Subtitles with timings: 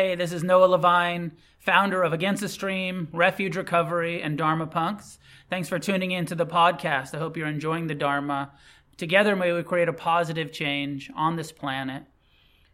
[0.00, 5.18] Hey, this is Noah Levine, founder of Against the Stream, Refuge Recovery, and Dharma Punks.
[5.50, 7.14] Thanks for tuning in to the podcast.
[7.14, 8.52] I hope you're enjoying the Dharma.
[8.96, 12.04] Together, may we create a positive change on this planet.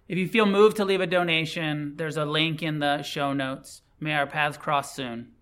[0.06, 3.82] If you feel moved to leave a donation, there's a link in the show notes.
[3.98, 5.32] May our paths cross soon.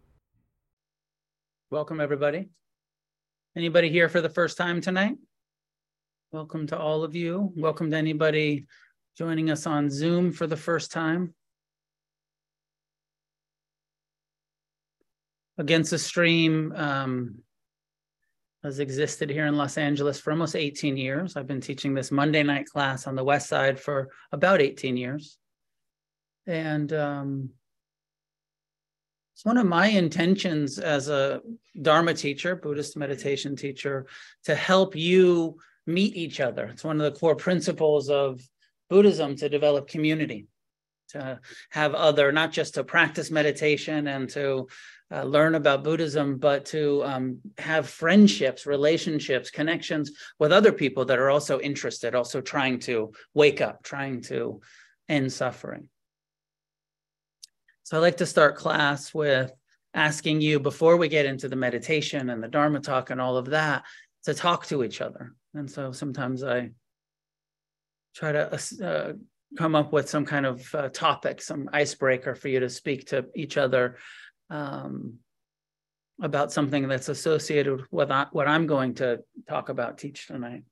[1.71, 2.49] Welcome, everybody.
[3.55, 5.17] Anybody here for the first time tonight?
[6.33, 7.53] Welcome to all of you.
[7.55, 8.65] Welcome to anybody
[9.19, 11.35] joining us on Zoom for the first time.
[15.57, 17.37] Against the Stream um,
[18.65, 21.37] has existed here in Los Angeles for almost 18 years.
[21.37, 25.39] I've been teaching this Monday night class on the West Side for about 18 years.
[26.47, 27.51] And um,
[29.35, 31.41] it's one of my intentions as a
[31.81, 34.07] Dharma teacher, Buddhist meditation teacher,
[34.45, 36.67] to help you meet each other.
[36.67, 38.41] It's one of the core principles of
[38.89, 40.47] Buddhism to develop community,
[41.11, 41.41] to
[41.71, 44.69] have other, not just to practice meditation and to
[45.13, 51.19] uh, learn about Buddhism, but to um, have friendships, relationships, connections with other people that
[51.19, 54.61] are also interested, also trying to wake up, trying to
[55.09, 55.89] end suffering.
[57.83, 59.53] So I like to start class with
[59.93, 63.51] asking you before we get into the meditation and the Dharma talk and all of
[63.51, 63.85] that
[64.25, 65.35] to talk to each other.
[65.53, 66.71] And so sometimes I
[68.15, 69.13] try to uh,
[69.57, 73.27] come up with some kind of uh, topic, some icebreaker for you to speak to
[73.37, 73.99] each other
[74.51, 75.19] um,
[76.23, 80.63] about something that's associated with what I'm going to talk about, teach tonight.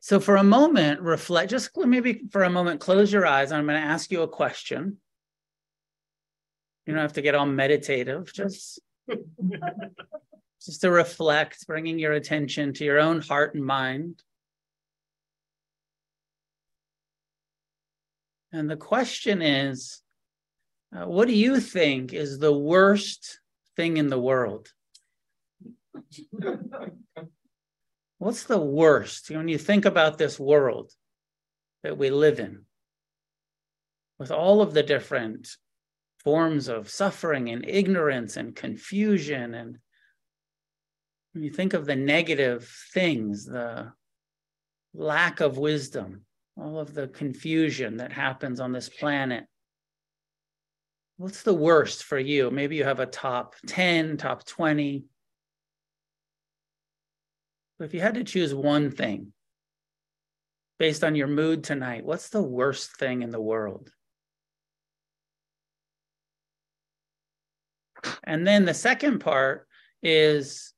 [0.00, 3.52] So, for a moment, reflect, just maybe for a moment, close your eyes.
[3.52, 4.98] I'm going to ask you a question.
[6.86, 8.80] You don't have to get all meditative, just,
[10.64, 14.20] just to reflect, bringing your attention to your own heart and mind.
[18.50, 20.02] And the question is
[20.94, 23.40] uh, what do you think is the worst
[23.76, 24.68] thing in the world?
[28.18, 30.92] What's the worst when you think about this world
[31.82, 32.66] that we live in
[34.18, 35.48] with all of the different
[36.22, 39.78] forms of suffering and ignorance and confusion and
[41.32, 43.90] when you think of the negative things the
[44.94, 46.24] lack of wisdom
[46.56, 49.44] all of the confusion that happens on this planet
[51.22, 52.50] what's the worst for you?
[52.50, 55.04] Maybe you have a top 10, top 20.
[57.78, 59.32] But if you had to choose one thing
[60.80, 63.88] based on your mood tonight, what's the worst thing in the world?
[68.24, 69.68] And then the second part
[70.02, 70.72] is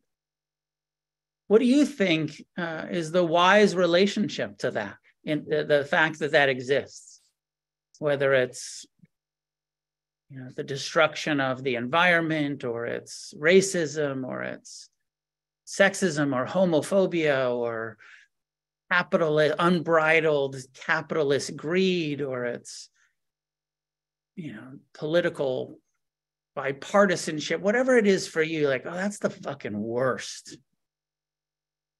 [1.47, 6.19] what do you think uh, is the wise relationship to that, in the, the fact
[6.19, 7.22] that that exists?
[7.99, 8.84] Whether it's
[10.34, 14.89] you know, the destruction of the environment or it's racism or it's
[15.65, 17.99] sexism or homophobia or
[18.91, 22.89] unbridled capitalist greed or it's
[24.37, 25.78] you know political
[26.56, 30.59] bipartisanship whatever it is for you like oh that's the fucking worst.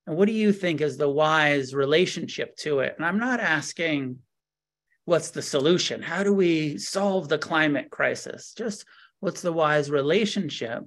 [0.07, 2.95] And what do you think is the wise relationship to it?
[2.97, 4.19] And i'm not asking
[5.05, 6.03] what's the solution?
[6.03, 8.55] How do we solve the climate crisis?
[8.57, 8.85] Just
[9.21, 10.83] what's the wise relationship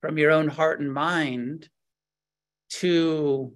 [0.00, 1.68] from your own heart and mind
[2.70, 3.52] to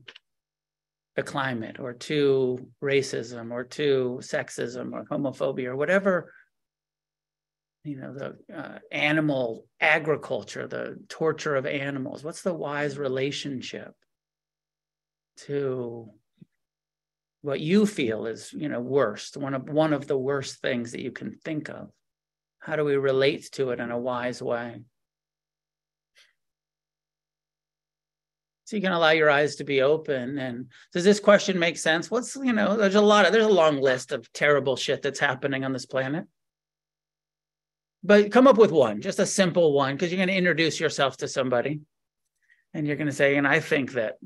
[1.17, 6.33] the climate or to racism or to sexism or homophobia or whatever
[7.84, 13.95] you know the uh, animal agriculture the torture of animals what's the wise relationship
[15.37, 16.11] to
[17.47, 21.01] what you feel is you know worst one of one of the worst things that
[21.01, 21.91] you can think of.
[22.59, 24.83] How do we relate to it in a wise way?
[28.65, 32.11] So you can allow your eyes to be open and does this question make sense?
[32.11, 35.21] What's you know there's a lot of there's a long list of terrible shit that's
[35.21, 36.25] happening on this planet.
[38.03, 41.16] But come up with one just a simple one because you're going to introduce yourself
[41.19, 41.81] to somebody
[42.75, 44.16] and you're going to say and i think that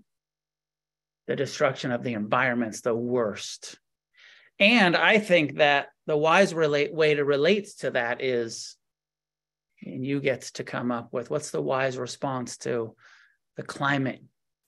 [1.31, 3.79] the destruction of the environment's the worst.
[4.59, 8.75] And I think that the wise relate, way to relate to that is,
[9.81, 12.97] and you get to come up with what's the wise response to
[13.57, 14.25] the climate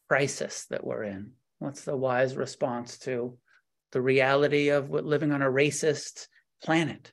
[0.08, 1.32] crisis that we're in?
[1.58, 3.36] What's the wise response to
[3.90, 6.28] the reality of living on a racist
[6.62, 7.10] planet?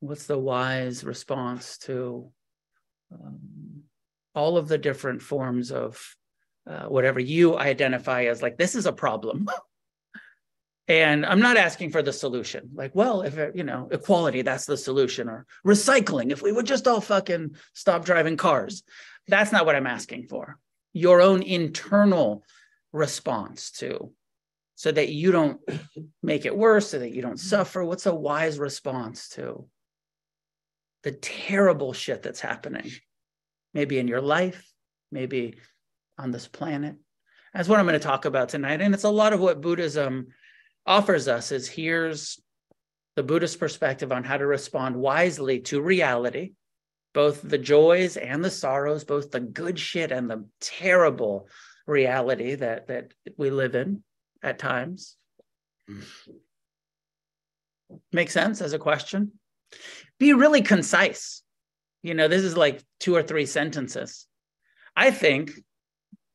[0.00, 2.32] What's the wise response to
[3.12, 3.84] um,
[4.34, 6.16] all of the different forms of
[6.66, 9.48] uh, whatever you identify as like this is a problem
[10.88, 12.70] And I'm not asking for the solution.
[12.74, 16.86] Like, well, if you know, equality, that's the solution, or recycling, if we would just
[16.86, 18.84] all fucking stop driving cars.
[19.26, 20.58] That's not what I'm asking for.
[20.92, 22.44] Your own internal
[22.92, 24.12] response to
[24.76, 25.60] so that you don't
[26.22, 27.84] make it worse, so that you don't suffer.
[27.84, 29.66] What's a wise response to
[31.02, 32.92] the terrible shit that's happening?
[33.74, 34.72] Maybe in your life,
[35.10, 35.56] maybe
[36.18, 36.96] on this planet.
[37.54, 38.80] That's what I'm going to talk about tonight.
[38.80, 40.28] And it's a lot of what Buddhism
[40.86, 42.40] offers us is here's
[43.16, 46.52] the Buddhist perspective on how to respond wisely to reality,
[47.14, 51.48] both the joys and the sorrows, both the good shit and the terrible
[51.86, 54.02] reality that that we live in
[54.42, 55.16] at times.
[58.12, 59.32] Make sense as a question?
[60.18, 61.42] Be really concise.
[62.02, 64.26] You know, this is like two or three sentences.
[64.94, 65.52] I think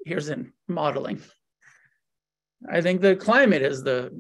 [0.06, 1.21] here's in modeling.
[2.69, 4.12] I think the climate is the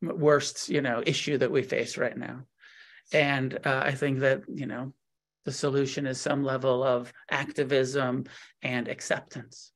[0.00, 2.44] worst, you know, issue that we face right now.
[3.12, 4.92] And uh, I think that, you know,
[5.44, 8.24] the solution is some level of activism
[8.62, 9.72] and acceptance.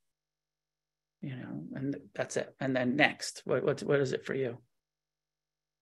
[1.23, 2.55] You know, and that's it.
[2.61, 4.59] And then next, what what what is it for you?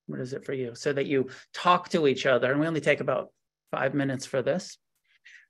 [0.06, 0.74] What is it for you?
[0.74, 3.28] So that you talk to each other, and we only take about
[3.70, 4.78] five minutes for this.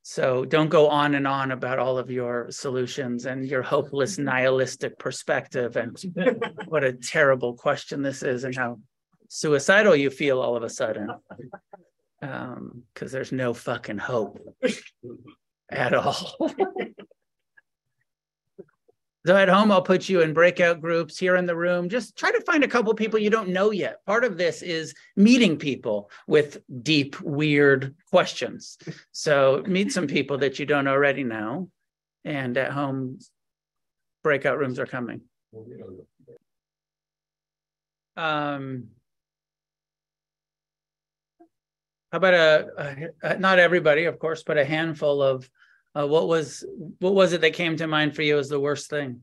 [0.06, 4.99] So don't go on and on about all of your solutions and your hopeless nihilistic
[4.99, 5.97] perspective and
[6.67, 8.81] what a terrible question this is and how
[9.29, 11.09] suicidal you feel all of a sudden.
[12.21, 14.39] Because um, there's no fucking hope
[15.71, 16.37] at all.
[19.26, 21.88] So at home, I'll put you in breakout groups here in the room.
[21.88, 24.05] Just try to find a couple people you don't know yet.
[24.05, 28.76] Part of this is meeting people with deep, weird questions.
[29.12, 31.71] So meet some people that you don't already know.
[32.25, 33.19] And at home,
[34.23, 35.23] breakout rooms are coming.
[38.17, 38.88] Um,
[42.12, 45.49] how about a, a, not everybody, of course, but a handful of
[45.96, 46.64] uh, what was
[46.99, 49.20] what was it that came to mind for you as the worst thing?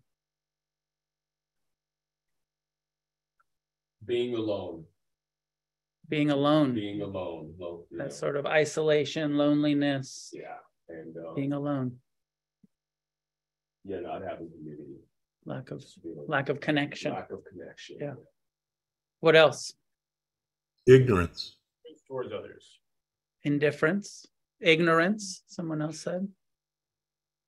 [4.05, 4.85] Being alone.
[6.09, 6.73] Being alone.
[6.73, 7.53] Being alone.
[7.59, 8.09] Lo- That yeah.
[8.13, 10.57] sort of isolation, loneliness, Yeah,
[10.89, 11.97] and um, being alone,
[13.85, 14.99] yeah, not having community.
[15.45, 17.13] lack of feeling lack of connection.
[17.13, 17.97] Lack of connection.
[18.01, 18.13] Yeah.
[19.19, 19.73] What else?
[20.87, 21.57] Ignorance.
[22.07, 22.79] Towards others.
[23.43, 24.25] Indifference,
[24.59, 25.43] ignorance.
[25.47, 26.27] Someone else said.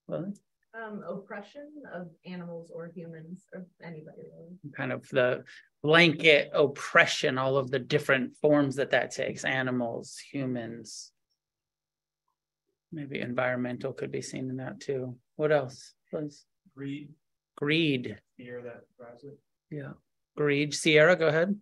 [0.08, 0.34] Well,
[0.76, 4.58] Um, oppression of animals or humans or anybody really.
[4.76, 5.44] kind of the
[5.84, 11.12] blanket oppression, all of the different forms that that takes animals, humans.
[12.92, 15.16] Maybe environmental could be seen in that too.
[15.36, 16.46] What else, please?
[16.76, 17.14] Greed,
[17.56, 18.20] Greed.
[18.38, 19.38] fear that drives it.
[19.70, 19.94] Yeah.
[20.36, 20.74] Greed.
[20.74, 21.60] Sierra, go ahead.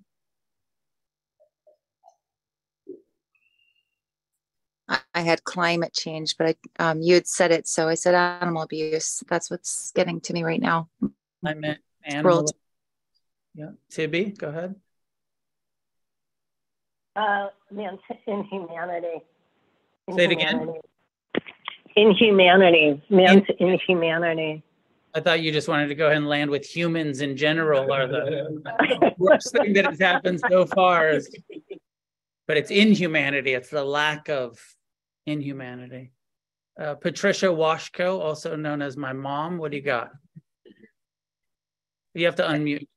[5.13, 8.16] I, I had climate change, but I, um, you had said it, so I said
[8.16, 9.24] animal abuse.
[9.28, 10.90] That's what's getting to me right now.
[11.46, 12.38] I meant animal.
[12.38, 12.52] World.
[13.56, 13.72] Yeah.
[13.90, 14.75] Tibby, go ahead.
[17.16, 19.24] Uh, man's inhumanity.
[20.16, 20.56] Say it again?
[20.56, 20.80] Inhumanity.
[21.96, 24.63] Inhumanity, man's inhumanity.
[25.13, 28.08] I thought you just wanted to go ahead and land with humans in general are
[28.08, 31.10] the worst thing that has happened so far.
[31.10, 31.30] Is,
[32.48, 33.54] but it's inhumanity.
[33.54, 34.58] It's the lack of
[35.25, 36.12] inhumanity.
[36.80, 39.58] Uh, Patricia Washko, also known as my mom.
[39.58, 40.12] What do you got?
[42.13, 42.88] You have to unmute.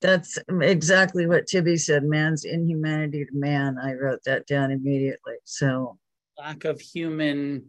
[0.00, 3.76] That's exactly what Tibby said, man's inhumanity to man.
[3.78, 5.34] I wrote that down immediately.
[5.44, 5.98] So
[6.38, 7.66] Lack of human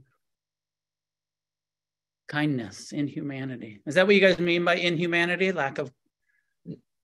[2.29, 3.81] kindness, inhumanity.
[3.85, 5.51] Is that what you guys mean by inhumanity?
[5.51, 5.91] Lack of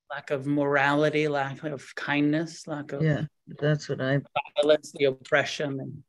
[0.10, 3.24] lack of morality, lack of kindness, lack of yeah,
[3.60, 4.22] that's what I
[4.56, 6.04] violence, the oppression, and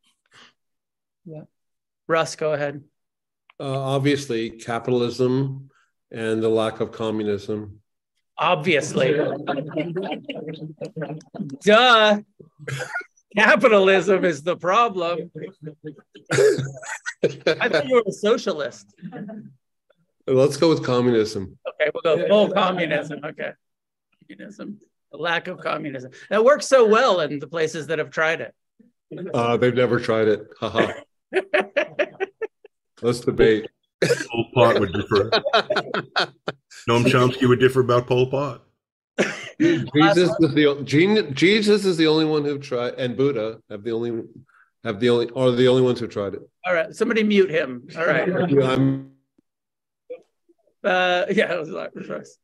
[1.28, 1.42] yeah.
[2.06, 2.82] Russ, go ahead.
[3.61, 5.68] Uh, obviously, capitalism
[6.11, 7.80] and the lack of communism.
[8.38, 9.14] Obviously,
[11.64, 12.20] duh.
[13.37, 15.30] Capitalism is the problem.
[16.32, 18.87] I thought you were a socialist.
[20.26, 21.58] Let's go with communism.
[21.68, 23.20] Okay, we'll go full communism.
[23.25, 23.52] Okay,
[24.23, 24.78] communism.
[25.11, 28.54] The lack of communism that works so well in the places that have tried it.
[29.35, 30.47] Uh, they've never tried it.
[30.61, 30.92] Haha.
[33.02, 33.68] Let's debate.
[34.02, 35.30] Pol Pot would differ.
[36.88, 38.62] Noam Chomsky would differ about Pol Pot.
[39.61, 44.23] Jesus is the Jesus is the only one who tried, and Buddha have the only
[44.85, 46.42] have the only are the only ones who tried it.
[46.64, 47.88] All right, somebody mute him.
[47.97, 48.28] All right.
[50.85, 52.38] Uh, yeah, it was like Russ.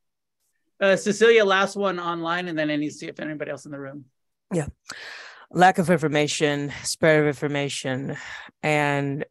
[0.81, 3.71] Uh, Cecilia, last one online, and then I need to see if anybody else in
[3.71, 4.07] the room.
[5.55, 8.17] Lack of information, spread of information,
[8.63, 9.25] and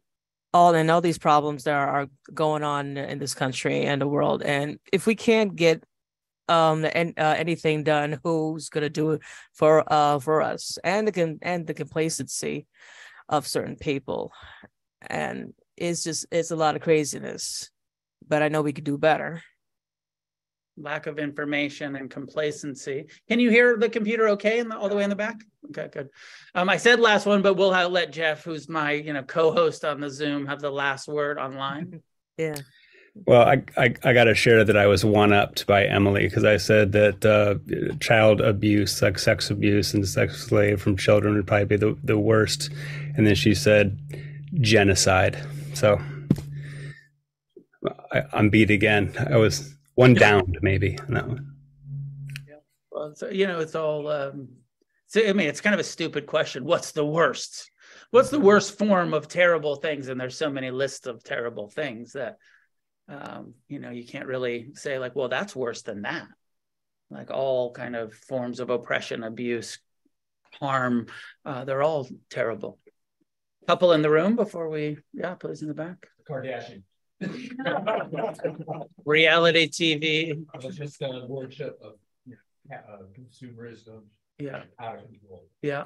[0.52, 4.42] all and all these problems that are, going on in this country and the world.
[4.42, 5.84] And if we can't get
[6.48, 11.12] um and uh, anything done, who's gonna do it for uh for us and the
[11.12, 12.66] con- and the complacency
[13.28, 14.32] of certain people,
[15.02, 17.70] and it's just it's a lot of craziness.
[18.26, 19.42] But I know we could do better.
[20.76, 23.06] Lack of information and complacency.
[23.28, 25.36] Can you hear the computer okay in the, all the way in the back?
[25.70, 26.08] Okay, good.
[26.54, 29.84] Um, I said last one, but we'll have, let Jeff, who's my you know co-host
[29.84, 32.02] on the Zoom, have the last word online.
[32.36, 32.56] Yeah.
[33.26, 36.44] Well, I, I, I got to share that I was one upped by Emily because
[36.44, 41.46] I said that uh, child abuse, like sex abuse and sex slave from children would
[41.46, 42.70] probably be the, the worst.
[43.16, 43.96] And then she said
[44.60, 45.38] genocide.
[45.74, 46.00] So
[48.12, 49.14] I, I'm beat again.
[49.30, 51.54] I was one downed maybe on that one.
[52.48, 52.56] Yeah.
[52.90, 54.08] Well, so you know, it's all.
[54.08, 54.48] Um,
[55.06, 56.64] so I mean, it's kind of a stupid question.
[56.64, 57.70] What's the worst?
[58.10, 60.08] What's the worst form of terrible things?
[60.08, 62.38] And there's so many lists of terrible things that,
[63.08, 66.26] um, you know, you can't really say like, well, that's worse than that.
[67.10, 69.78] Like all kind of forms of oppression, abuse,
[70.60, 71.06] harm,
[71.44, 72.78] uh, they're all terrible.
[73.66, 76.06] Couple in the room before we, yeah, please in the back.
[76.28, 76.82] Kardashian.
[79.04, 82.36] Reality TV, I was just a worship of you
[82.72, 84.02] uh, consumerism
[84.38, 85.46] yeah, out of control.
[85.62, 85.84] yeah.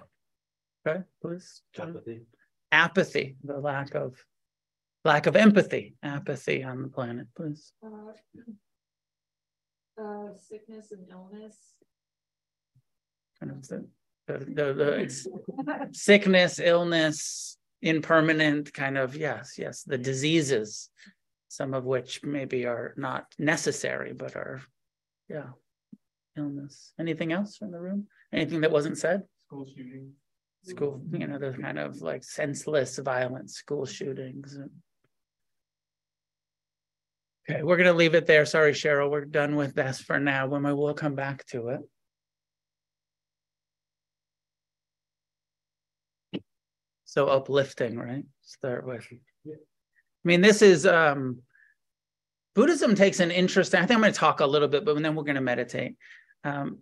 [0.87, 1.63] Okay, please.
[1.75, 1.89] John.
[1.89, 2.21] Empathy.
[2.73, 4.15] apathy, the lack of
[5.05, 7.73] lack of empathy, apathy on the planet, please.
[7.85, 8.13] Uh,
[10.03, 11.57] uh, sickness and illness.
[13.41, 13.87] Kind of the
[14.29, 15.27] the, the, the it's
[15.93, 20.91] sickness, illness, impermanent kind of yes, yes, the diseases,
[21.49, 24.61] some of which maybe are not necessary, but are
[25.29, 25.51] yeah,
[26.37, 26.93] illness.
[26.99, 28.07] Anything else from the room?
[28.33, 29.23] Anything that wasn't said?
[29.47, 30.13] School shooting.
[30.65, 34.55] School, you know, the kind of like senseless violence, school shootings.
[34.57, 34.71] and-
[37.49, 38.45] Okay, we're gonna leave it there.
[38.45, 40.47] Sorry, Cheryl, we're done with this for now.
[40.49, 41.81] When we will come back to it.
[47.07, 48.25] So uplifting, right?
[48.43, 49.09] Start with.
[50.25, 51.43] I mean, this is um
[52.59, 55.15] Buddhism takes an interesting, I think I'm going to talk a little bit, but then
[55.15, 55.95] we're going to meditate.
[56.43, 56.79] Um,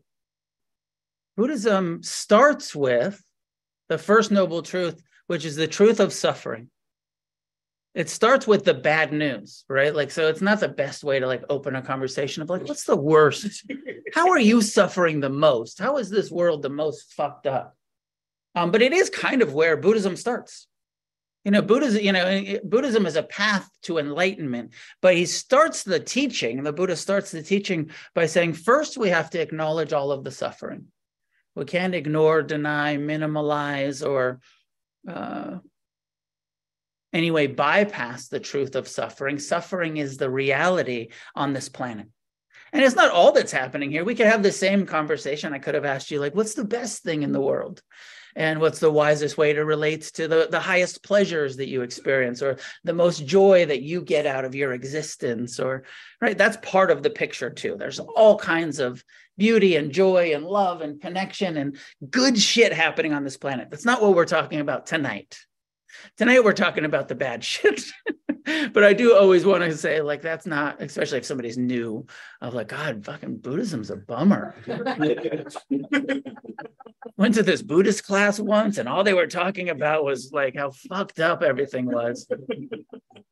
[1.36, 3.22] Buddhism starts with
[3.90, 6.70] the first noble truth, which is the truth of suffering.
[7.94, 9.94] It starts with the bad news, right?
[9.94, 12.84] Like, so it's not the best way to like open a conversation of like, what's
[12.84, 13.70] the worst?
[14.14, 15.78] How are you suffering the most?
[15.78, 17.76] How is this world the most fucked up?
[18.54, 20.68] Um, but it is kind of where Buddhism starts.
[21.46, 26.00] You know, Buddhism, you know, Buddhism is a path to enlightenment, but he starts the
[26.00, 30.24] teaching, the Buddha starts the teaching by saying, first, we have to acknowledge all of
[30.24, 30.86] the suffering.
[31.54, 34.40] We can't ignore, deny, minimalize, or
[35.08, 35.58] uh,
[37.12, 39.38] anyway bypass the truth of suffering.
[39.38, 42.08] Suffering is the reality on this planet.
[42.72, 44.02] And it's not all that's happening here.
[44.02, 45.52] We could have the same conversation.
[45.52, 47.82] I could have asked you, like, what's the best thing in the world?
[48.36, 52.42] And what's the wisest way to relate to the, the highest pleasures that you experience
[52.42, 55.58] or the most joy that you get out of your existence?
[55.58, 55.84] Or,
[56.20, 57.76] right, that's part of the picture too.
[57.78, 59.02] There's all kinds of
[59.38, 61.78] beauty and joy and love and connection and
[62.10, 63.70] good shit happening on this planet.
[63.70, 65.38] That's not what we're talking about tonight.
[66.16, 67.82] Tonight, we're talking about the bad shit.
[68.72, 72.06] but I do always want to say, like, that's not, especially if somebody's new,
[72.40, 74.54] of like, God, fucking Buddhism's a bummer.
[77.16, 80.70] Went to this Buddhist class once, and all they were talking about was like how
[80.88, 82.26] fucked up everything was.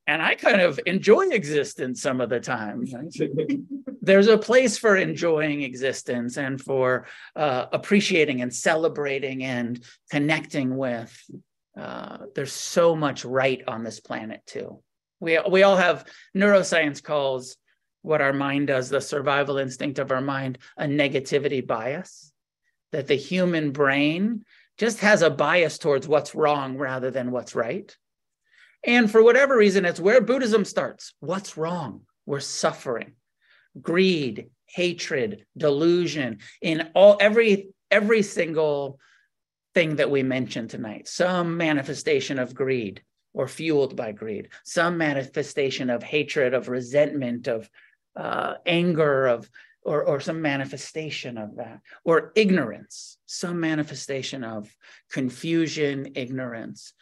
[0.07, 2.85] And I kind of enjoy existence some of the time.
[4.03, 11.19] There's a place for enjoying existence and for uh, appreciating and celebrating and connecting with
[11.77, 14.81] uh, there's so much right on this planet too.
[15.21, 17.57] We we all have neuroscience calls
[18.03, 22.33] what our mind does, the survival instinct of our mind, a negativity bias.
[22.93, 24.45] That the human brain
[24.79, 27.97] just has a bias towards what's wrong rather than what's right.
[28.85, 31.15] And for whatever reason, it's where Buddhism starts.
[31.21, 32.03] What's wrong?
[32.27, 33.13] We're suffering,
[33.81, 38.99] greed, hatred, delusion in all every every single
[39.75, 41.09] thing that we mentioned tonight.
[41.09, 43.03] Some manifestation of greed
[43.33, 44.49] or fueled by greed.
[44.65, 47.69] Some manifestation of hatred of resentment of
[48.17, 49.51] uh, anger of
[49.83, 53.19] or, or some manifestation of that or ignorance.
[53.27, 54.75] Some manifestation of
[55.11, 56.95] confusion ignorance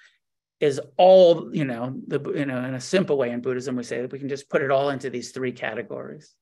[0.58, 4.00] is all you know the you know in a simple way in buddhism we say
[4.00, 6.34] that we can just put it all into these three categories.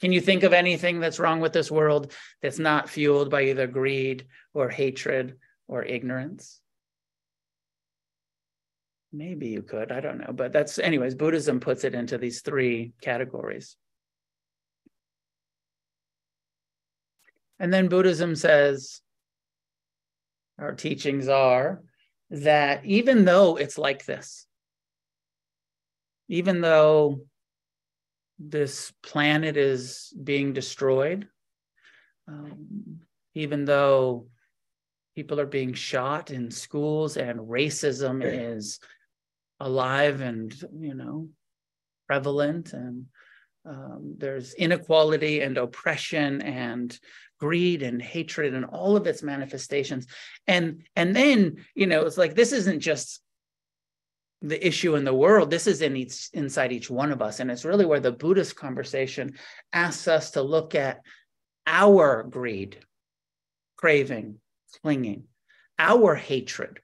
[0.00, 2.12] Can you think of anything that's wrong with this world
[2.42, 5.36] that's not fueled by either greed or hatred
[5.68, 6.60] or ignorance?
[9.12, 10.32] Maybe you could, I don't know.
[10.32, 13.76] But that's, anyways, Buddhism puts it into these three categories.
[17.60, 19.00] And then Buddhism says,
[20.58, 21.82] our teachings are
[22.30, 24.46] that even though it's like this,
[26.28, 27.20] even though
[28.38, 31.28] this planet is being destroyed,
[32.26, 33.00] um,
[33.34, 34.26] even though
[35.14, 38.80] people are being shot in schools and racism is
[39.60, 41.28] alive and you know
[42.06, 43.06] prevalent and
[43.66, 46.98] um, there's inequality and oppression and
[47.40, 50.06] greed and hatred and all of its manifestations.
[50.46, 53.20] And and then you know it's like this isn't just
[54.42, 55.50] the issue in the world.
[55.50, 57.40] This is in each inside each one of us.
[57.40, 59.34] And it's really where the buddhist conversation
[59.72, 61.00] asks us to look at
[61.66, 62.78] our greed
[63.76, 64.38] craving
[64.82, 65.24] clinging
[65.78, 66.80] our hatred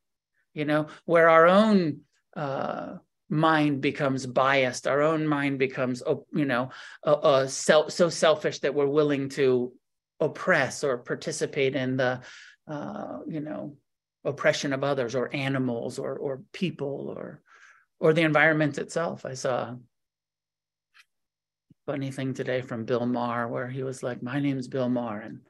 [0.54, 2.00] you know where our own
[2.36, 2.96] uh
[3.30, 6.02] mind becomes biased our own mind becomes
[6.34, 6.70] you know
[7.06, 9.72] uh, uh, self, so selfish that we're willing to
[10.18, 12.20] oppress or participate in the
[12.66, 13.76] uh, you know
[14.24, 17.40] oppression of others or animals or or people or
[18.00, 19.24] or the environment itself.
[19.24, 19.78] I saw a
[21.86, 25.40] funny thing today from bill maher where he was like my name's bill maher and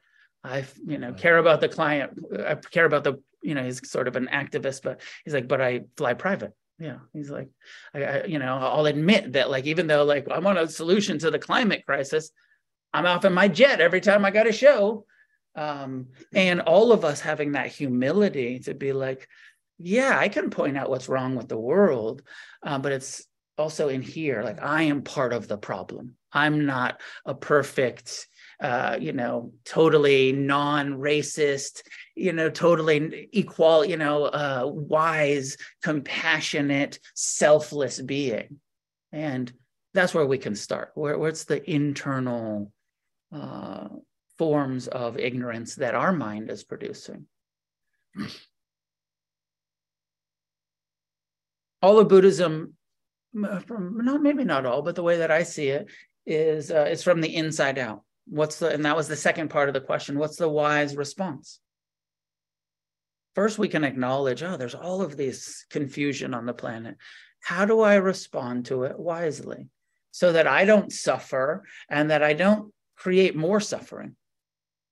[0.43, 2.11] i you know care about the client
[2.45, 5.61] i care about the you know he's sort of an activist but he's like but
[5.61, 6.53] i fly private.
[6.79, 7.49] Yeah he's like
[7.93, 11.19] I, I, you know i'll admit that like even though like i want a solution
[11.19, 12.31] to the climate crisis
[12.93, 15.05] i'm off in my jet every time i got a show.
[15.53, 19.27] Um, and all of us having that humility to be like
[19.77, 22.21] yeah i can point out what's wrong with the world
[22.63, 26.15] uh, but it's also in here like i am part of the problem.
[26.33, 28.27] I'm not a perfect
[28.61, 31.81] uh, you know, totally non-racist,
[32.15, 38.59] you know, totally equal, you know, uh, wise, compassionate, selfless being,
[39.11, 39.51] and
[39.95, 40.91] that's where we can start.
[40.93, 42.71] Where, what's the internal
[43.33, 43.87] uh,
[44.37, 47.25] forms of ignorance that our mind is producing?
[51.81, 52.75] All of Buddhism,
[53.65, 55.89] from not maybe not all, but the way that I see it
[56.27, 59.67] is, uh, it's from the inside out What's the, and that was the second part
[59.67, 60.17] of the question.
[60.17, 61.59] What's the wise response?
[63.35, 66.95] First, we can acknowledge, oh, there's all of this confusion on the planet.
[67.41, 69.67] How do I respond to it wisely
[70.11, 74.15] so that I don't suffer and that I don't create more suffering?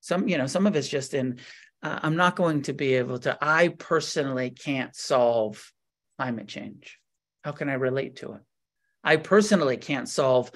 [0.02, 1.38] Some, you know, some of it's just in,
[1.82, 5.72] uh, I'm not going to be able to, I personally can't solve
[6.18, 6.98] climate change.
[7.42, 8.40] How can I relate to it?
[9.02, 10.50] I personally can't solve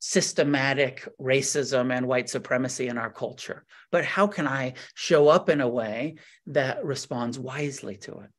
[0.00, 3.64] systematic racism and white supremacy in our culture.
[3.92, 8.30] But how can I show up in a way that responds wisely to it?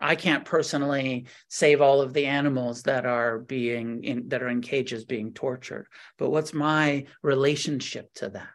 [0.00, 4.60] I can't personally save all of the animals that are being in that are in
[4.60, 5.86] cages being tortured.
[6.18, 8.48] But what's my relationship to that?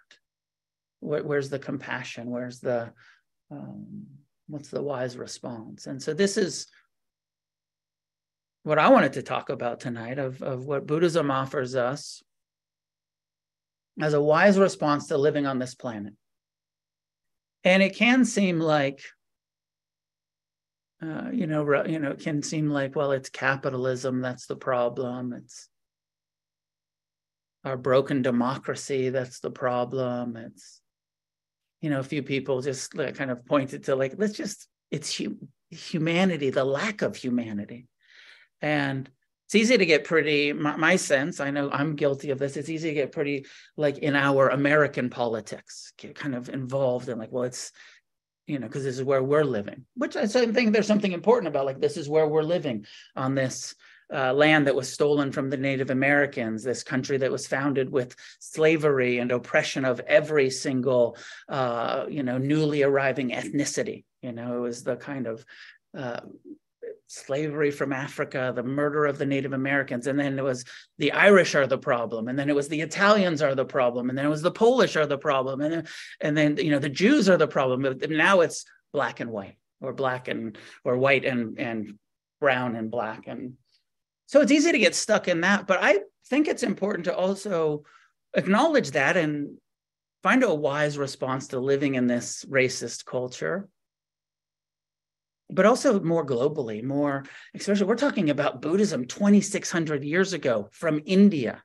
[0.99, 2.29] Where, where's the compassion?
[2.29, 2.93] Where's the
[3.51, 4.05] um,
[4.47, 5.87] what's the wise response?
[5.87, 6.67] And so this is
[8.63, 12.23] what I wanted to talk about tonight of, of what Buddhism offers us
[14.01, 16.13] as a wise response to living on this planet.
[17.65, 19.01] And it can seem like,
[21.01, 25.33] uh, you know, you know, it can seem like, well, it's capitalism that's the problem.
[25.33, 25.67] It's
[27.65, 30.37] our broken democracy that's the problem.
[30.37, 30.81] It's,
[31.81, 35.17] you know, a few people just like kind of pointed to like, let's just, it's
[35.17, 37.87] hum- humanity, the lack of humanity
[38.63, 39.09] and
[39.45, 42.69] it's easy to get pretty my, my, sense i know i'm guilty of this it's
[42.69, 43.45] easy to get pretty
[43.77, 47.71] like in our american politics get kind of involved in like well it's
[48.47, 51.65] you know because this is where we're living which i think there's something important about
[51.65, 53.75] like this is where we're living on this
[54.13, 58.15] uh, land that was stolen from the Native Americans, this country that was founded with
[58.39, 61.17] slavery and oppression of every single,
[61.49, 64.03] uh, you know, newly arriving ethnicity.
[64.21, 65.43] You know, it was the kind of
[65.97, 66.19] uh,
[67.13, 70.65] slavery from Africa, the murder of the Native Americans, and then it was
[70.97, 74.17] the Irish are the problem, and then it was the Italians are the problem, and
[74.17, 75.87] then it was the Polish are the problem, and then,
[76.21, 77.83] and then you know the Jews are the problem.
[77.83, 81.99] But now it's black and white, or black and or white and and
[82.39, 83.53] brown and black, and
[84.25, 85.67] so it's easy to get stuck in that.
[85.67, 87.83] But I think it's important to also
[88.35, 89.57] acknowledge that and
[90.23, 93.67] find a wise response to living in this racist culture
[95.53, 101.63] but also more globally, more, especially we're talking about Buddhism 2,600 years ago from India.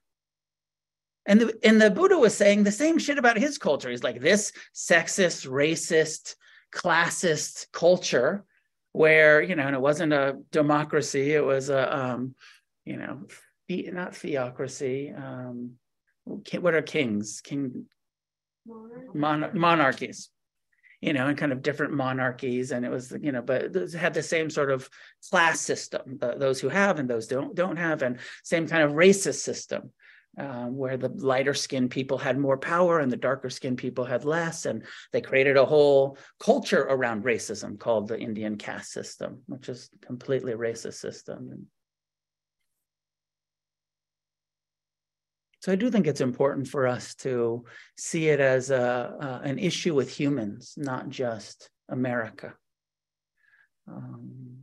[1.27, 3.91] And the, and the Buddha was saying the same shit about his culture.
[3.91, 6.35] He's like, this sexist, racist,
[6.75, 8.45] classist culture
[8.93, 12.35] where, you know, and it wasn't a democracy, it was a, um,
[12.85, 13.27] you know,
[13.69, 15.13] the- not theocracy.
[15.13, 15.73] Um,
[16.25, 17.41] what are kings?
[17.43, 17.87] King
[19.15, 20.31] mon- monarchies
[21.01, 24.15] you know, and kind of different monarchies, and it was, you know, but those had
[24.15, 24.89] the same sort of
[25.31, 29.41] class system, those who have and those don't don't have, and same kind of racist
[29.41, 29.93] system,
[30.39, 34.25] um, where the lighter skinned people had more power and the darker skinned people had
[34.25, 39.69] less, and they created a whole culture around racism called the Indian caste system, which
[39.69, 41.67] is completely racist system.
[45.61, 47.65] So I do think it's important for us to
[47.97, 52.55] see it as a, uh, an issue with humans, not just America.
[53.89, 54.59] Um,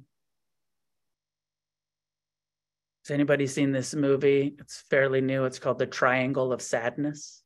[3.04, 4.56] has anybody seen this movie?
[4.58, 5.44] It's fairly new.
[5.46, 7.44] It's called The Triangle of Sadness.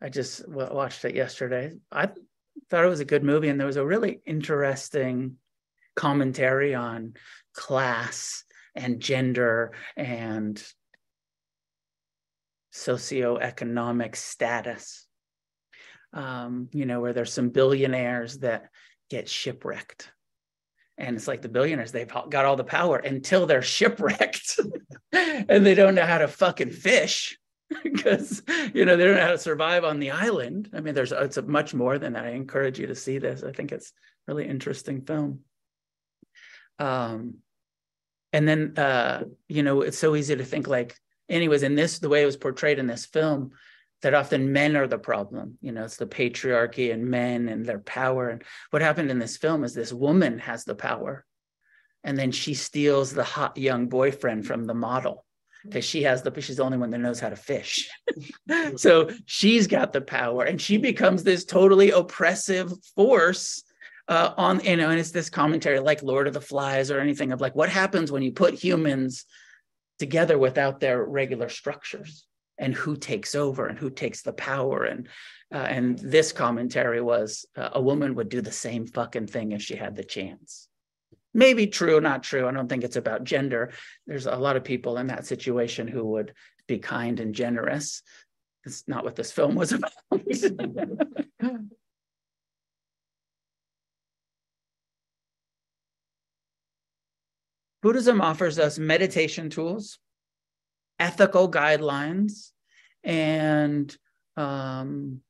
[0.00, 1.72] I just watched it yesterday.
[1.90, 2.10] I
[2.70, 5.36] thought it was a good movie, and there was a really interesting
[5.96, 7.14] commentary on
[7.54, 10.62] class and gender and
[12.74, 15.06] socioeconomic status.
[16.12, 18.70] Um, you know, where there's some billionaires that
[19.10, 20.10] get shipwrecked.
[20.96, 24.60] And it's like the billionaires, they've got all the power until they're shipwrecked
[25.12, 27.36] and they don't know how to fucking fish
[27.82, 30.70] because, you know, they don't know how to survive on the island.
[30.72, 32.24] I mean, there's, it's much more than that.
[32.24, 33.42] I encourage you to see this.
[33.42, 33.92] I think it's
[34.28, 35.40] really interesting film.
[36.78, 37.38] Um,
[38.32, 40.96] and then, uh, you know, it's so easy to think like,
[41.28, 43.52] anyways, in this, the way it was portrayed in this film,
[44.02, 45.56] that often men are the problem.
[45.62, 48.28] You know, it's the patriarchy and men and their power.
[48.28, 51.24] And what happened in this film is this woman has the power.
[52.02, 55.24] And then she steals the hot young boyfriend from the model
[55.64, 57.88] because she has the, she's the only one that knows how to fish.
[58.76, 63.64] so she's got the power and she becomes this totally oppressive force
[64.08, 67.32] uh, on, you know, and it's this commentary like Lord of the Flies or anything
[67.32, 69.24] of like, what happens when you put humans
[69.98, 72.26] together without their regular structures
[72.58, 74.84] and who takes over and who takes the power.
[74.84, 75.08] And
[75.52, 79.62] uh, and this commentary was uh, a woman would do the same fucking thing if
[79.62, 80.68] she had the chance.
[81.32, 82.46] Maybe true not true.
[82.46, 83.72] I don't think it's about gender.
[84.06, 86.32] There's a lot of people in that situation who would
[86.66, 88.02] be kind and generous.
[88.64, 89.92] It's not what this film was about
[97.84, 99.98] Buddhism offers us meditation tools,
[100.98, 102.52] ethical guidelines,
[103.04, 103.94] and
[104.38, 105.20] um,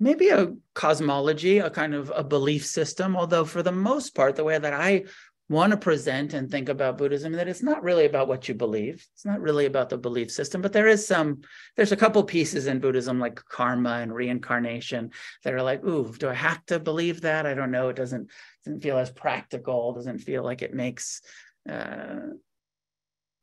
[0.00, 3.16] maybe a cosmology, a kind of a belief system.
[3.16, 5.04] Although, for the most part, the way that I
[5.48, 9.06] want to present and think about Buddhism, that it's not really about what you believe.
[9.12, 11.42] It's not really about the belief system, but there is some,
[11.76, 15.10] there's a couple pieces in Buddhism like karma and reincarnation
[15.42, 17.44] that are like, ooh, do I have to believe that?
[17.44, 17.90] I don't know.
[17.90, 18.30] It doesn't
[18.64, 21.20] doesn't feel as practical, doesn't feel like it makes
[21.68, 22.20] uh,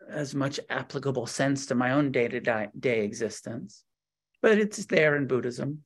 [0.10, 3.84] as much applicable sense to my own day-to-day existence.
[4.42, 5.84] But it's there in Buddhism.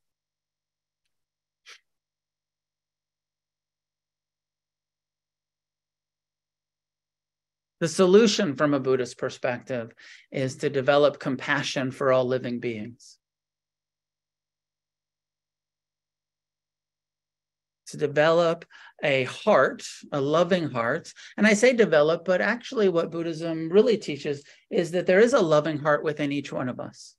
[7.85, 9.93] The solution from a Buddhist perspective
[10.31, 13.19] is to develop compassion for all living beings.
[17.89, 18.65] To develop
[19.03, 21.13] a heart, a loving heart.
[21.37, 25.39] And I say develop, but actually, what Buddhism really teaches is that there is a
[25.39, 27.13] loving heart within each one of us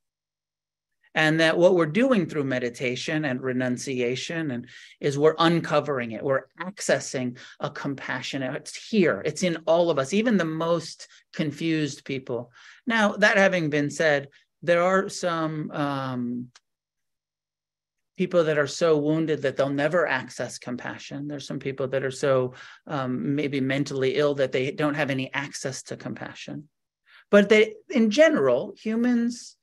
[1.16, 4.68] and that what we're doing through meditation and renunciation and
[5.00, 10.12] is we're uncovering it we're accessing a compassion it's here it's in all of us
[10.12, 12.50] even the most confused people.
[12.86, 14.28] Now that having been said
[14.62, 16.48] there are some um,
[18.16, 21.28] people that are so wounded that they'll never access compassion.
[21.28, 22.54] There's some people that are so
[22.86, 26.68] um, maybe mentally ill that they don't have any access to compassion.
[27.30, 29.55] But they in general humans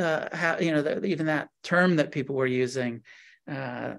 [0.00, 3.02] uh, have, you know, the, even that term that people were using,
[3.50, 3.94] uh,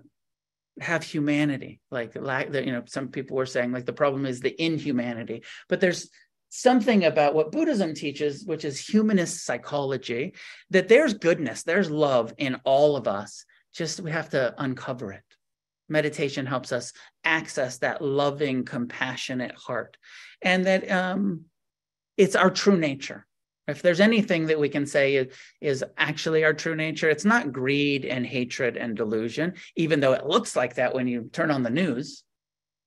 [0.80, 1.82] have humanity.
[1.92, 5.44] Like, like the, you know, some people were saying like the problem is the inhumanity,
[5.70, 6.10] but there's
[6.50, 10.34] something about what Buddhism teaches, which is humanist psychology,
[10.70, 13.46] that there's goodness, there's love in all of us.
[13.74, 15.24] Just we have to uncover it.
[15.88, 19.98] Meditation helps us access that loving, compassionate heart,
[20.42, 21.46] and that um,
[22.18, 23.26] it's our true nature
[23.72, 27.52] if there's anything that we can say is, is, actually our true nature, it's not
[27.52, 31.64] greed and hatred and delusion, even though it looks like that when you turn on
[31.64, 32.24] the news.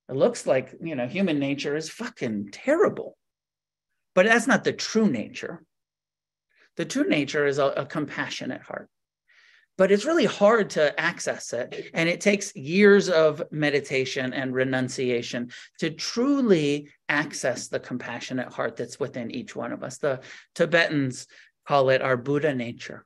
[0.09, 3.17] It looks like, you know, human nature is fucking terrible.
[4.15, 5.65] But that's not the true nature.
[6.77, 8.89] The true nature is a, a compassionate heart
[9.77, 11.91] but it's really hard to access it.
[11.95, 19.01] And it takes years of meditation and renunciation to truly access the compassionate heart that's
[19.01, 19.99] within each one of us.
[19.99, 20.21] The
[20.55, 21.27] Tibetans
[21.67, 23.05] call it our Buddha nature.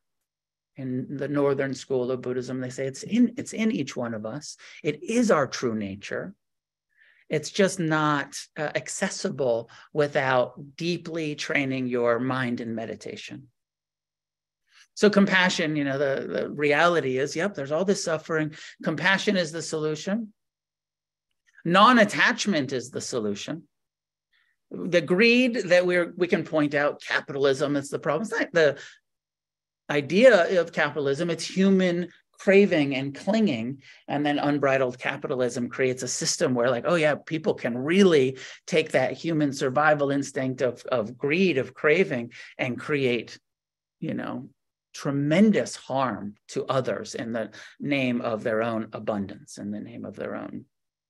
[0.76, 4.24] In the northern school of Buddhism, they say it's in it's in each one of
[4.24, 4.57] us.
[4.85, 6.35] It is our true nature.
[7.28, 13.48] It's just not uh, accessible without deeply training your mind in meditation.
[14.98, 18.56] So compassion, you know, the, the reality is, yep, there's all this suffering.
[18.82, 20.32] Compassion is the solution.
[21.64, 23.62] Non-attachment is the solution.
[24.72, 28.22] The greed that we're we can point out, capitalism is the problem.
[28.22, 28.76] It's not the
[29.88, 36.54] idea of capitalism, it's human craving and clinging and then unbridled capitalism creates a system
[36.54, 41.58] where like oh yeah people can really take that human survival instinct of, of greed
[41.58, 43.40] of craving and create
[43.98, 44.48] you know
[44.94, 50.16] tremendous harm to others in the name of their own abundance, in the name of
[50.16, 50.64] their own,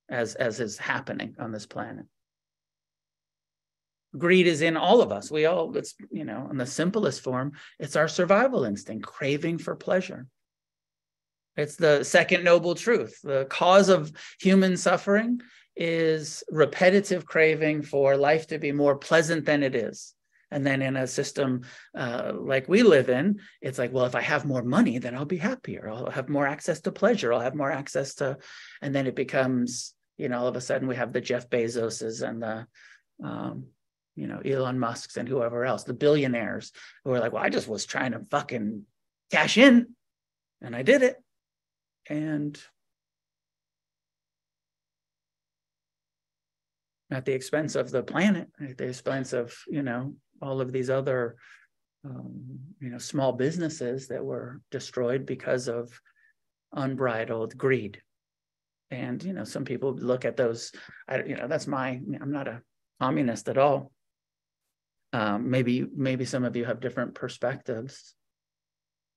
[0.08, 2.06] as, as is happening on this planet.
[4.16, 5.30] Greed is in all of us.
[5.30, 9.76] We all, it's, you know, in the simplest form, it's our survival instinct, craving for
[9.76, 10.26] pleasure.
[11.56, 13.20] It's the second noble truth.
[13.22, 15.40] The cause of human suffering
[15.76, 20.14] is repetitive craving for life to be more pleasant than it is.
[20.50, 21.62] And then in a system
[21.94, 25.24] uh, like we live in, it's like, well, if I have more money, then I'll
[25.24, 25.88] be happier.
[25.88, 27.32] I'll have more access to pleasure.
[27.32, 28.38] I'll have more access to,
[28.80, 32.26] and then it becomes, you know, all of a sudden we have the Jeff Bezoses
[32.26, 32.66] and the,
[33.22, 33.66] um,
[34.16, 36.72] you know, Elon Musk's and whoever else, the billionaires
[37.04, 38.84] who are like, well, I just was trying to fucking
[39.30, 39.94] cash in
[40.60, 41.16] and I did it.
[42.08, 42.58] And
[47.10, 50.90] at the expense of the planet, at the expense of, you know, all of these
[50.90, 51.36] other
[52.04, 56.00] um, you know small businesses that were destroyed because of
[56.72, 58.00] unbridled greed.
[58.90, 60.72] And you know some people look at those
[61.08, 62.62] I, you know that's my i'm not a
[63.00, 63.92] communist at all.
[65.12, 68.14] Um, maybe maybe some of you have different perspectives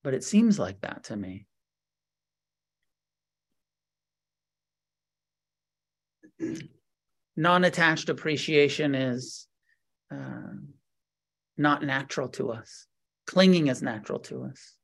[0.03, 1.45] but it seems like that to me.
[7.37, 9.47] Non-attached appreciation is
[10.13, 10.51] uh,
[11.61, 12.87] not natural to us.
[13.27, 14.75] Clinging is natural to us.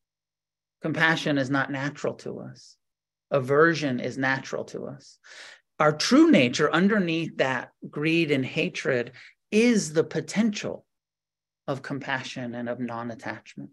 [0.82, 2.78] Compassion is not natural to us.
[3.32, 5.18] Aversion is natural to us.
[5.80, 9.12] Our true nature, underneath that greed and hatred,
[9.52, 10.86] is the potential
[11.68, 13.72] of compassion and of non attachment.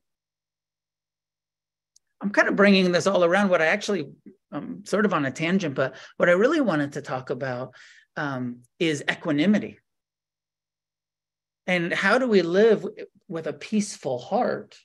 [2.21, 3.51] I'm kind of bringing this all around.
[3.51, 4.09] What I actually,
[4.51, 7.75] I'm sort of on a tangent, but what I really wanted to talk about
[8.17, 9.79] um, is equanimity.
[11.67, 12.87] And how do we live
[13.29, 14.79] with a peaceful heart?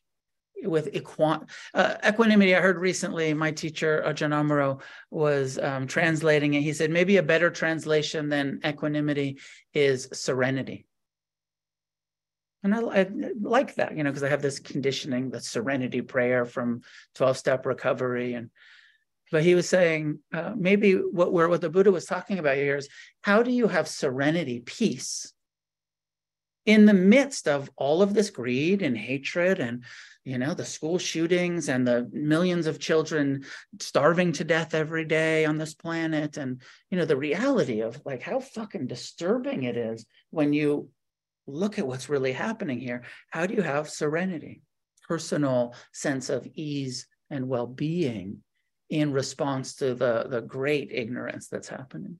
[0.62, 6.64] With uh, equanimity, I heard recently my teacher, Ajahn Amaro, was um, translating it.
[6.64, 9.40] He said maybe a better translation than equanimity
[9.74, 10.86] is serenity.
[12.64, 13.08] And I, I,
[13.40, 16.82] like that, you know, because I have this conditioning, the serenity prayer from
[17.16, 18.34] 12 step recovery.
[18.34, 18.50] And,
[19.32, 22.90] but he was saying uh, maybe what, what the Buddha was talking about here is
[23.22, 25.34] how do you have serenity, peace,
[26.70, 29.84] in the midst of all of this greed and hatred and
[30.24, 33.44] you know the school shootings and the millions of children
[33.80, 38.22] starving to death every day on this planet and you know the reality of like
[38.22, 40.88] how fucking disturbing it is when you
[41.48, 43.02] look at what's really happening here.
[43.32, 44.62] How do you have serenity
[45.08, 48.44] personal sense of ease and well-being
[48.92, 52.20] in response to the the great ignorance that's happening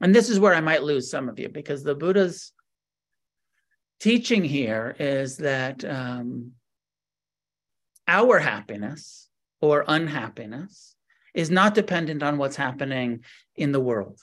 [0.00, 2.52] And this is where I might lose some of you because the Buddha's
[4.00, 6.52] teaching here is that um,
[8.08, 9.28] our happiness
[9.60, 10.96] or unhappiness
[11.34, 13.24] is not dependent on what's happening
[13.56, 14.18] in the world.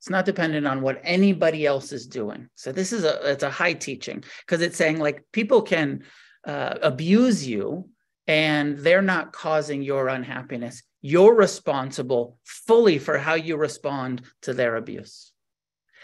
[0.00, 2.48] It's not dependent on what anybody else is doing.
[2.54, 6.04] So this is a it's a high teaching because it's saying like people can
[6.46, 7.88] uh, abuse you
[8.26, 10.82] and they're not causing your unhappiness.
[11.08, 15.30] You're responsible fully for how you respond to their abuse.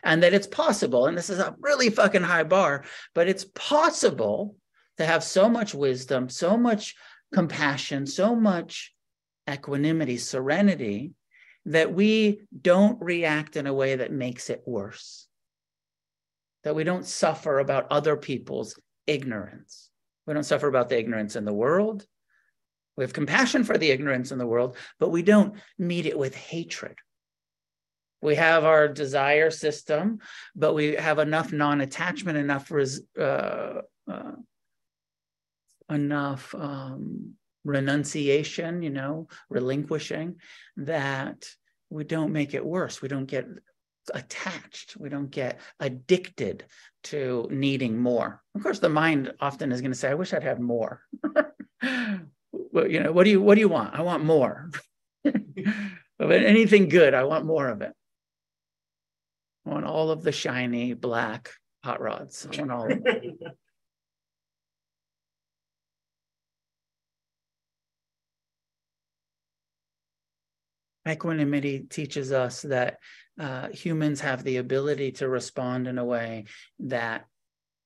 [0.05, 4.55] And that it's possible, and this is a really fucking high bar, but it's possible
[4.99, 6.95] to have so much wisdom, so much
[7.35, 8.95] compassion, so much
[9.51, 11.11] equanimity, serenity,
[11.67, 15.27] that we don't react in a way that makes it worse.
[16.63, 19.91] That we don't suffer about other people's ignorance.
[20.29, 22.07] We don't suffer about the ignorance in the world.
[23.03, 26.37] We have compassion for the ignorance in the world, but we don't meet it with
[26.37, 26.99] hatred.
[28.21, 30.21] We have our desire system,
[30.55, 34.37] but we have enough non-attachment, enough res, uh, uh,
[35.91, 37.35] enough um,
[37.65, 40.37] renunciation, you know, relinquishing
[40.77, 41.45] that
[41.91, 43.03] we don't make it worse.
[43.03, 43.49] We don't get
[44.15, 44.97] attached.
[44.97, 46.67] We don't get addicted
[47.11, 48.41] to needing more.
[48.55, 51.03] Of course, the mind often is going to say, "I wish I'd had more."
[52.53, 53.95] well, you know, what do you what do you want?
[53.95, 54.71] I want more.
[55.25, 57.93] of anything good, I want more of it.
[59.67, 61.51] I want all of the shiny black
[61.85, 62.47] hot rods.
[62.47, 63.15] I want all of them.
[71.09, 72.99] Equanimity teaches us that
[73.39, 76.45] uh, humans have the ability to respond in a way
[76.79, 77.27] that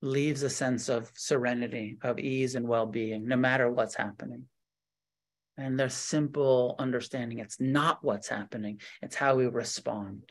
[0.02, 4.44] leaves a sense of serenity, of ease and well being, no matter what's happening.
[5.58, 10.30] And their simple understanding it's not what's happening, it's how we respond.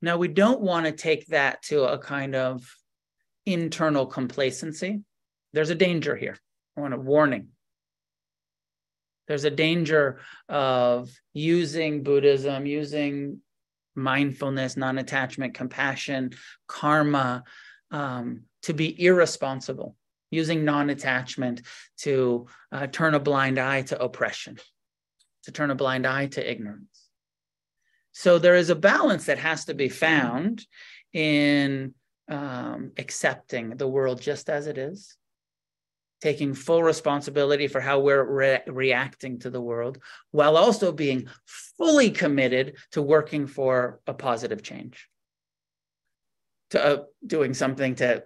[0.00, 2.64] Now, we don't want to take that to a kind of
[3.46, 5.02] internal complacency.
[5.52, 6.36] There's a danger here.
[6.76, 7.48] I want a warning.
[9.28, 13.40] There's a danger of using Buddhism, using
[13.94, 16.32] mindfulness, non attachment, compassion,
[16.66, 17.44] karma
[17.90, 19.96] um, to be irresponsible,
[20.32, 21.62] using non attachment
[21.98, 24.58] to uh, turn a blind eye to oppression,
[25.44, 27.08] to turn a blind eye to ignorance.
[28.10, 30.66] So there is a balance that has to be found
[31.12, 31.94] in
[32.28, 35.16] um, accepting the world just as it is,
[36.20, 39.98] taking full responsibility for how we're re- reacting to the world,
[40.30, 41.28] while also being
[41.76, 45.08] fully committed to working for a positive change,
[46.70, 48.24] to uh, doing something to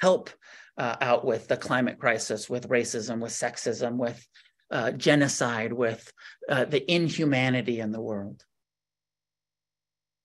[0.00, 0.30] help
[0.76, 4.26] uh, out with the climate crisis, with racism, with sexism, with
[4.70, 6.12] uh, genocide, with
[6.48, 8.44] uh, the inhumanity in the world.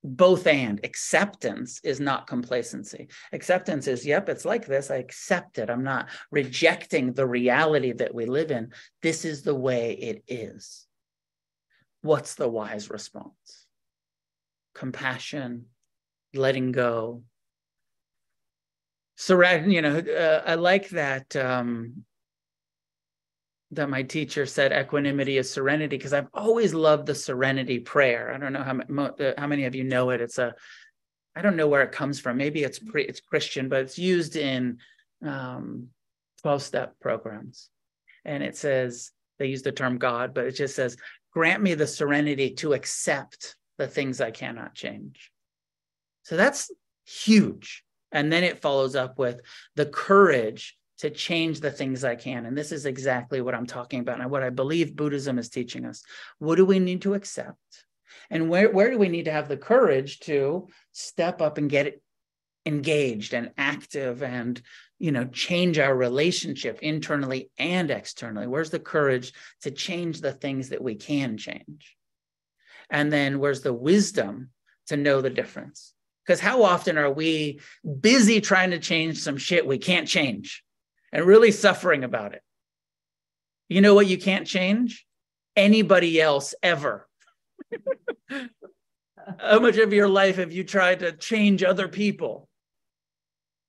[0.02, 0.80] Both and.
[0.84, 3.10] Acceptance is not complacency.
[3.34, 4.90] Acceptance is yep it's like this.
[4.90, 5.70] I accept it.
[5.70, 8.72] I'm not rejecting the reality that we live in.
[9.02, 10.88] This is the way it is.
[12.02, 13.68] What's the wise response?
[14.74, 15.66] Compassion
[16.34, 17.24] letting go
[19.20, 22.06] surrender you know uh, i like that um
[23.72, 28.34] that my teacher said equanimity is serenity because I've always loved the serenity prayer.
[28.34, 30.22] I don't know how uh, how many of you know it.
[30.22, 30.56] It's a
[31.36, 32.38] I don't know where it comes from.
[32.38, 34.80] Maybe it's pre, it's Christian, but it's used in
[35.24, 35.90] um,
[36.42, 37.70] 12 step programs.
[38.26, 40.98] And it says they use the term God, but it just says
[41.32, 45.32] grant me the serenity to accept the things I cannot change.
[46.24, 46.72] So that's
[47.06, 47.84] huge.
[48.12, 49.42] And then it follows up with
[49.76, 52.46] the courage to change the things I can.
[52.46, 55.86] And this is exactly what I'm talking about and what I believe Buddhism is teaching
[55.86, 56.04] us.
[56.40, 57.58] What do we need to accept?
[58.30, 62.02] And where, where do we need to have the courage to step up and get
[62.66, 64.62] engaged and active and
[65.00, 70.70] you know change our relationship internally and externally where's the courage to change the things
[70.70, 71.96] that we can change
[72.90, 74.50] and then where's the wisdom
[74.88, 75.94] to know the difference
[76.30, 77.60] because how often are we
[78.02, 80.64] busy trying to change some shit we can't change
[81.12, 82.44] and really suffering about it.
[83.68, 85.08] You know what you can't change?
[85.56, 87.08] Anybody else ever.
[89.40, 92.48] How much of your life have you tried to change other people?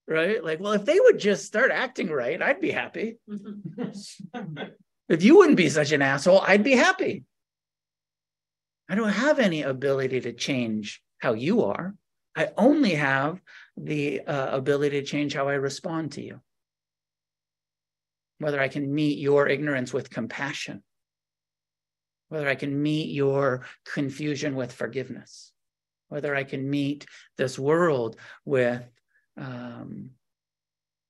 [0.06, 0.44] Right?
[0.44, 3.16] Like, well, if they would just start acting right, I'd be happy.
[3.26, 4.64] Mm-hmm.
[5.08, 7.24] if you wouldn't be such an asshole, I'd be happy.
[8.86, 11.94] I don't have any ability to change how you are.
[12.40, 13.40] I only have
[13.76, 16.40] the uh, ability to change how I respond to you
[18.40, 20.82] whether I can meet your ignorance with compassion,
[22.30, 25.52] whether I can meet your confusion with forgiveness,
[26.08, 28.82] whether I can meet this world with
[29.36, 30.12] um,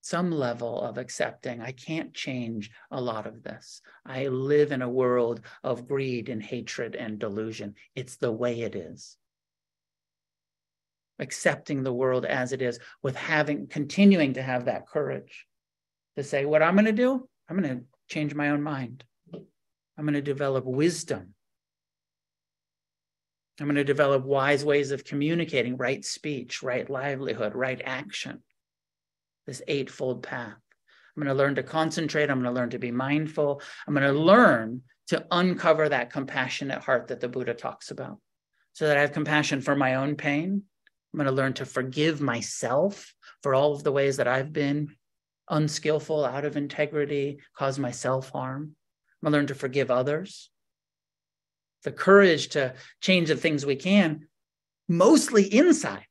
[0.01, 3.81] some level of accepting I can't change a lot of this.
[4.05, 7.77] I live in a world of greed and hatred and delusion.
[7.95, 9.17] It's the way it is.
[11.21, 15.47] Accepting the world as it is with having continuing to have that courage
[16.17, 19.05] to say, what I'm going to do, I'm going to change my own mind.
[19.33, 21.35] I'm going to develop wisdom.
[23.61, 28.43] I'm going to develop wise ways of communicating, right speech, right livelihood, right action.
[29.47, 30.57] This eightfold path.
[30.57, 32.31] I'm going to learn to concentrate.
[32.31, 33.61] I'm going to learn to be mindful.
[33.87, 38.19] I'm going to learn to uncover that compassionate heart that the Buddha talks about
[38.73, 40.63] so that I have compassion for my own pain.
[41.13, 44.95] I'm going to learn to forgive myself for all of the ways that I've been
[45.51, 48.77] unskillful, out of integrity, cause myself harm.
[49.23, 50.51] I'm gonna learn to forgive others.
[51.83, 54.29] the courage to change the things we can,
[54.87, 56.05] mostly inside.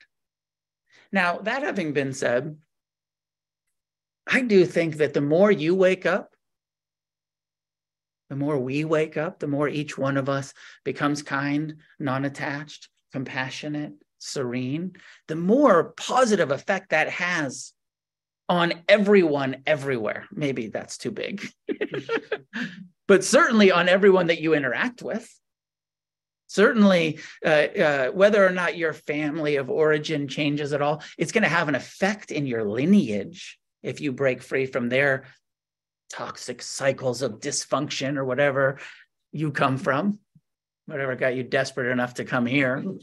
[1.11, 2.57] Now, that having been said,
[4.25, 6.33] I do think that the more you wake up,
[8.31, 12.89] the more we wake up, the more each one of us becomes kind, non attached,
[13.11, 14.93] compassionate, serene,
[15.27, 17.73] the more positive effect that has
[18.47, 20.25] on everyone everywhere.
[20.31, 21.47] Maybe that's too big,
[23.07, 25.29] but certainly on everyone that you interact with.
[26.47, 31.43] Certainly, uh, uh, whether or not your family of origin changes at all, it's going
[31.43, 35.25] to have an effect in your lineage if you break free from their
[36.11, 38.79] toxic cycles of dysfunction or whatever
[39.31, 40.17] you come from,
[40.89, 42.83] whatever got you desperate enough to come here.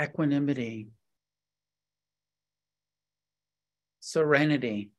[0.00, 0.88] Equanimity,
[4.00, 4.90] serenity,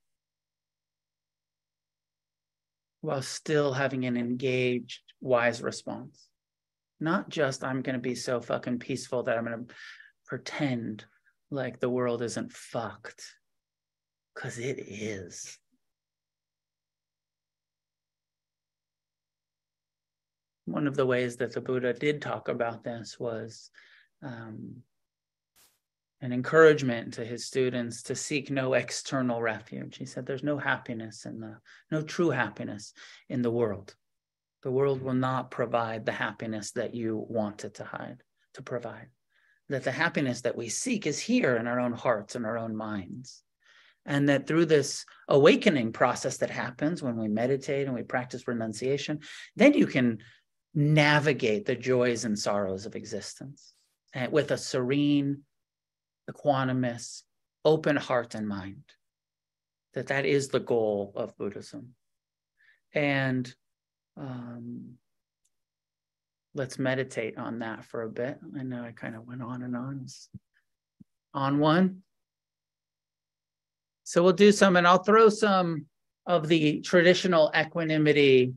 [3.02, 6.30] while still having an engaged, wise response.
[7.04, 9.76] Not just, I'm going to be so fucking peaceful that I'm going to
[10.26, 11.04] pretend
[11.52, 13.26] like the world isn't fucked,
[14.34, 15.60] because it is.
[20.64, 23.70] One of the ways that the Buddha did talk about this was
[24.22, 24.78] um,
[26.22, 29.98] an encouragement to his students to seek no external refuge.
[29.98, 31.58] He said, There's no happiness in the,
[31.92, 32.94] no true happiness
[33.28, 33.94] in the world.
[34.64, 39.10] The world will not provide the happiness that you want it to hide, to provide.
[39.70, 42.76] That the happiness that we seek is here in our own hearts and our own
[42.76, 43.44] minds.
[44.06, 49.20] And that through this awakening process that happens when we meditate and we practice renunciation,
[49.56, 50.20] then you can
[50.74, 53.74] navigate the joys and sorrows of existence
[54.14, 55.42] and with a serene,
[56.30, 57.24] equanimous,
[57.66, 58.84] open heart and mind.
[59.94, 61.96] That that is the goal of Buddhism.
[62.94, 63.54] And
[64.18, 64.98] um,
[66.56, 68.38] let's meditate on that for a bit.
[68.58, 70.06] I know I kind of went on and on.
[71.34, 72.04] On one.
[74.04, 75.86] So we'll do some, and I'll throw some
[76.28, 78.54] of the traditional equanimity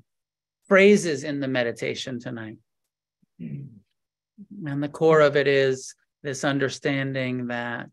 [0.69, 2.59] phrases in the meditation tonight.
[3.39, 7.91] And the core of it is this understanding that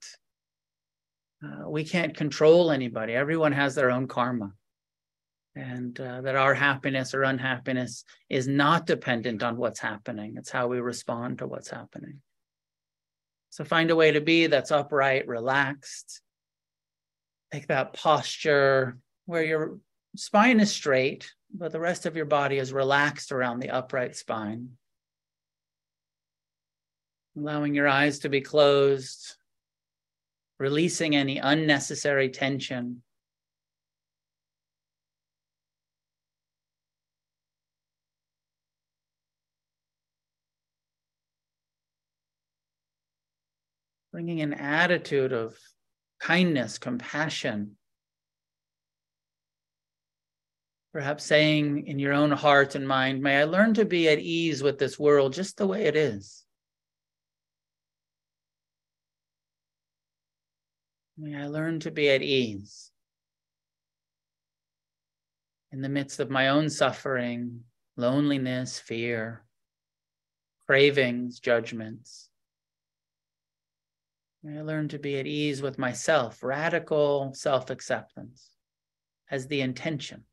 [1.43, 3.13] uh, we can't control anybody.
[3.13, 4.53] Everyone has their own karma.
[5.55, 10.35] And uh, that our happiness or unhappiness is not dependent on what's happening.
[10.37, 12.21] It's how we respond to what's happening.
[13.51, 16.21] So find a way to be that's upright, relaxed.
[17.51, 18.97] Take that posture
[19.27, 19.77] where your
[20.15, 24.69] spine is straight, but the rest of your body is relaxed around the upright spine
[27.37, 29.35] allowing your eyes to be closed,
[30.59, 33.01] releasing any unnecessary tension.
[44.13, 45.57] Bringing an attitude of
[46.19, 47.77] kindness, compassion.
[50.91, 54.61] Perhaps saying in your own heart and mind, May I learn to be at ease
[54.61, 56.45] with this world just the way it is.
[61.17, 62.91] May I learn to be at ease
[65.71, 67.61] in the midst of my own suffering,
[67.97, 69.43] loneliness, fear,
[70.67, 72.29] cravings, judgments.
[74.45, 78.51] I learn to be at ease with myself, radical self acceptance
[79.31, 80.25] as the intention.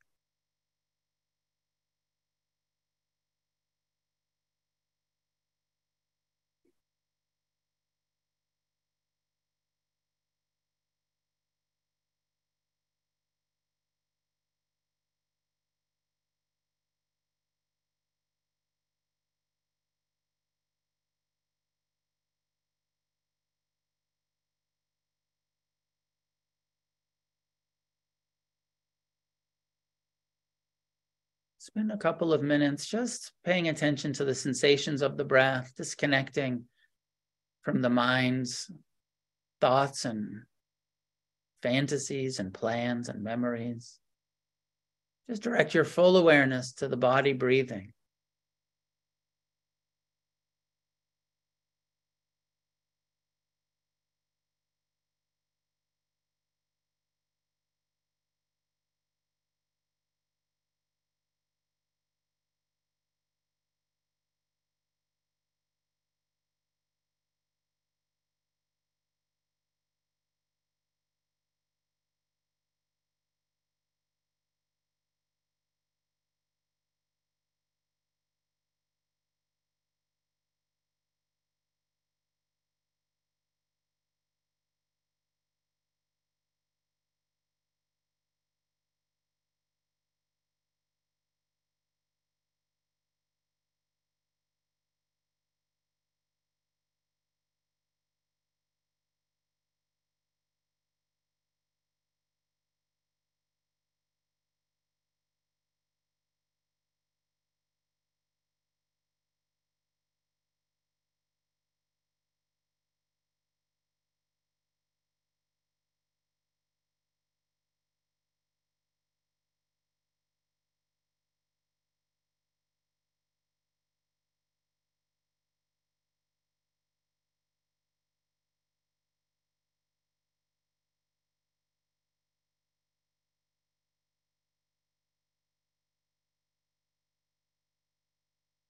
[31.60, 36.64] Spend a couple of minutes just paying attention to the sensations of the breath, disconnecting
[37.60, 38.70] from the mind's
[39.60, 40.44] thoughts and
[41.62, 43.98] fantasies and plans and memories.
[45.28, 47.92] Just direct your full awareness to the body breathing.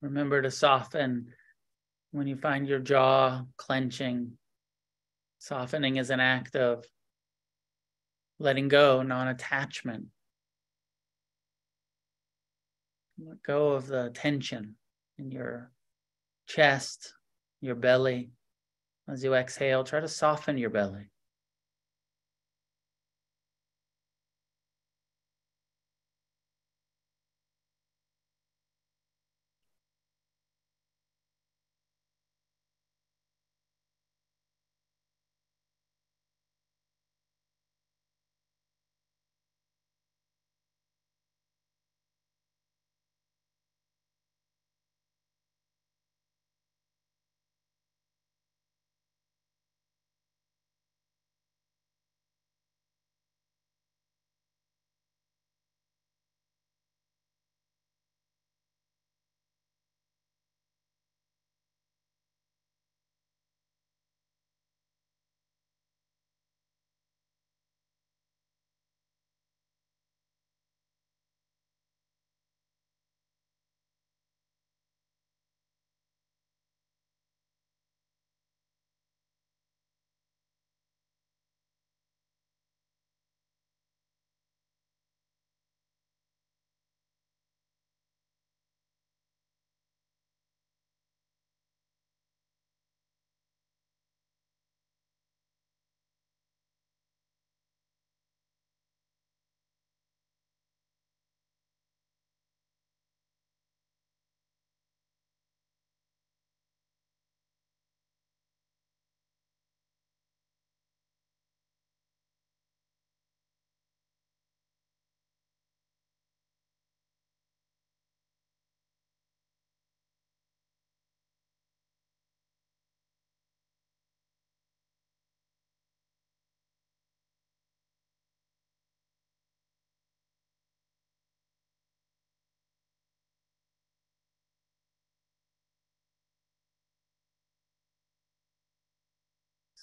[0.02, 1.32] Remember to soften
[2.12, 4.32] when you find your jaw clenching.
[5.38, 6.84] Softening is an act of
[8.38, 10.06] letting go, non attachment.
[13.18, 14.76] Let go of the tension
[15.18, 15.70] in your
[16.46, 17.12] chest,
[17.60, 18.30] your belly.
[19.08, 21.10] As you exhale, try to soften your belly.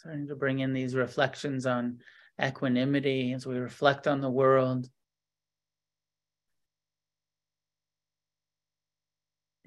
[0.01, 1.97] Starting to bring in these reflections on
[2.39, 4.87] equanimity as we reflect on the world.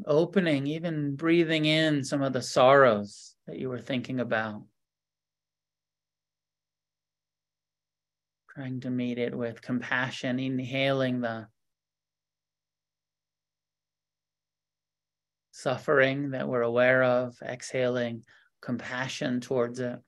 [0.07, 4.63] Opening, even breathing in some of the sorrows that you were thinking about.
[8.55, 11.49] Trying to meet it with compassion, inhaling the
[15.51, 18.23] suffering that we're aware of, exhaling
[18.61, 19.99] compassion towards it.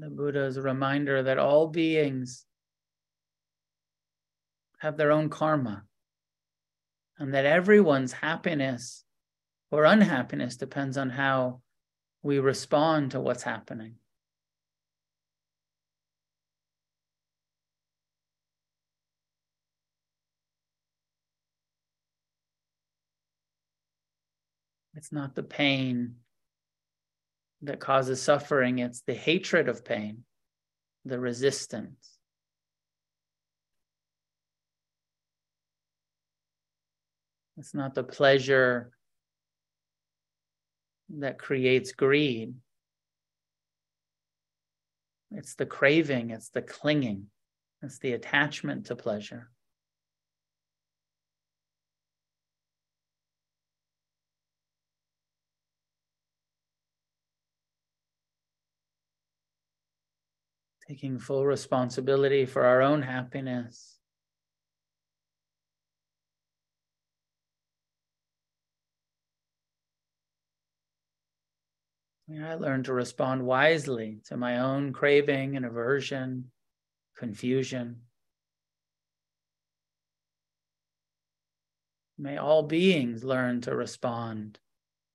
[0.00, 2.46] The Buddha is a reminder that all beings
[4.78, 5.84] have their own karma
[7.18, 9.04] and that everyone's happiness
[9.70, 11.60] or unhappiness depends on how
[12.22, 13.96] we respond to what's happening.
[24.94, 26.14] It's not the pain
[27.62, 30.24] that causes suffering, it's the hatred of pain,
[31.04, 32.18] the resistance.
[37.58, 38.90] It's not the pleasure
[41.18, 42.54] that creates greed.
[45.32, 47.26] It's the craving, it's the clinging,
[47.82, 49.50] it's the attachment to pleasure.
[60.90, 63.96] Taking full responsibility for our own happiness.
[72.26, 76.50] May I learned to respond wisely to my own craving and aversion,
[77.16, 78.00] confusion.
[82.18, 84.58] May all beings learn to respond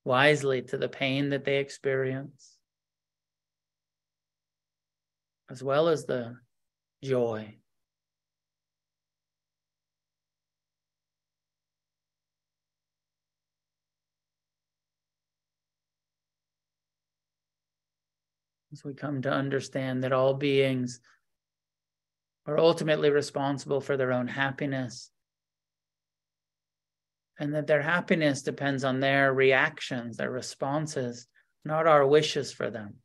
[0.05, 2.54] wisely to the pain that they experience
[5.49, 6.37] as well as the
[7.03, 7.55] joy.
[18.73, 20.99] As we come to understand that all beings
[22.45, 25.11] are ultimately responsible for their own happiness,
[27.39, 31.27] and that their happiness depends on their reactions, their responses,
[31.63, 32.95] not our wishes for them.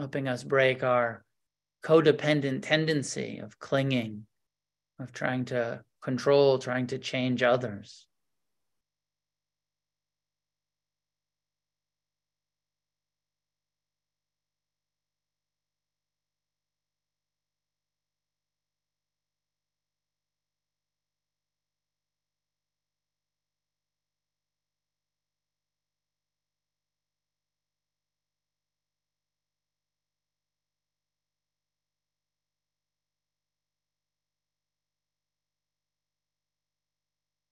[0.00, 1.22] Helping us break our
[1.84, 4.24] codependent tendency of clinging,
[4.98, 8.06] of trying to control, trying to change others.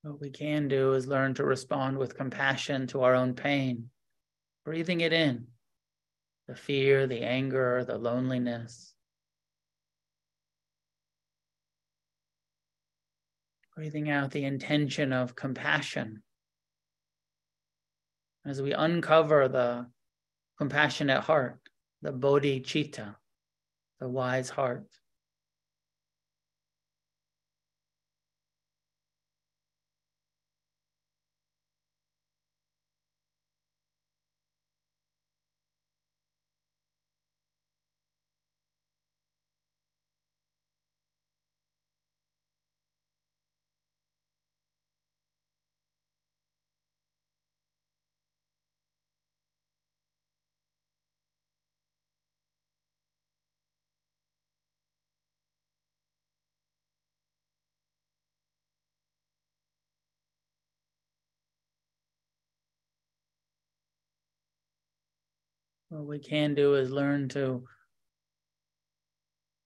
[0.09, 3.91] What we can do is learn to respond with compassion to our own pain,
[4.65, 5.49] breathing it in
[6.47, 8.95] the fear, the anger, the loneliness.
[13.77, 16.23] Breathing out the intention of compassion
[18.47, 19.89] as we uncover the
[20.57, 21.61] compassionate heart,
[22.01, 23.15] the bodhicitta,
[24.01, 24.87] the wise heart.
[65.89, 67.65] What we can do is learn to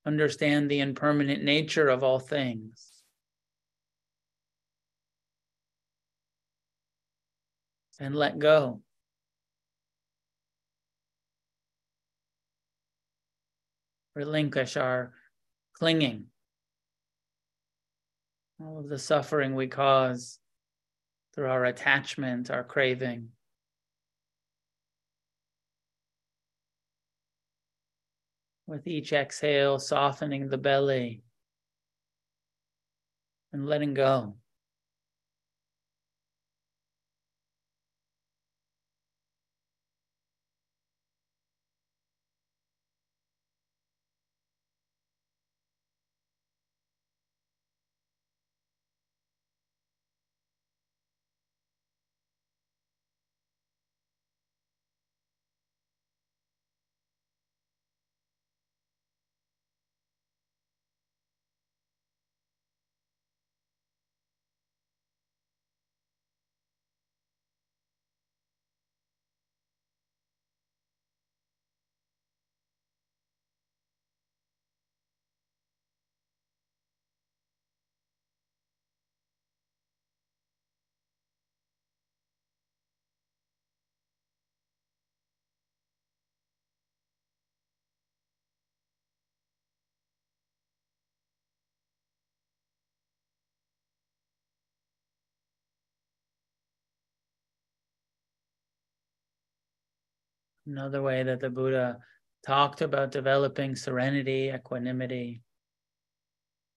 [0.07, 2.89] understand the impermanent nature of all things.
[7.99, 8.81] And let go.
[14.15, 15.13] Relinquish our
[15.75, 16.27] clinging,
[18.61, 20.39] all of the suffering we cause
[21.35, 23.29] through our attachment, our craving.
[28.73, 31.23] With each exhale, softening the belly
[33.53, 34.35] and letting go.
[100.67, 101.99] Another way that the Buddha
[102.47, 105.43] talked about developing serenity, equanimity,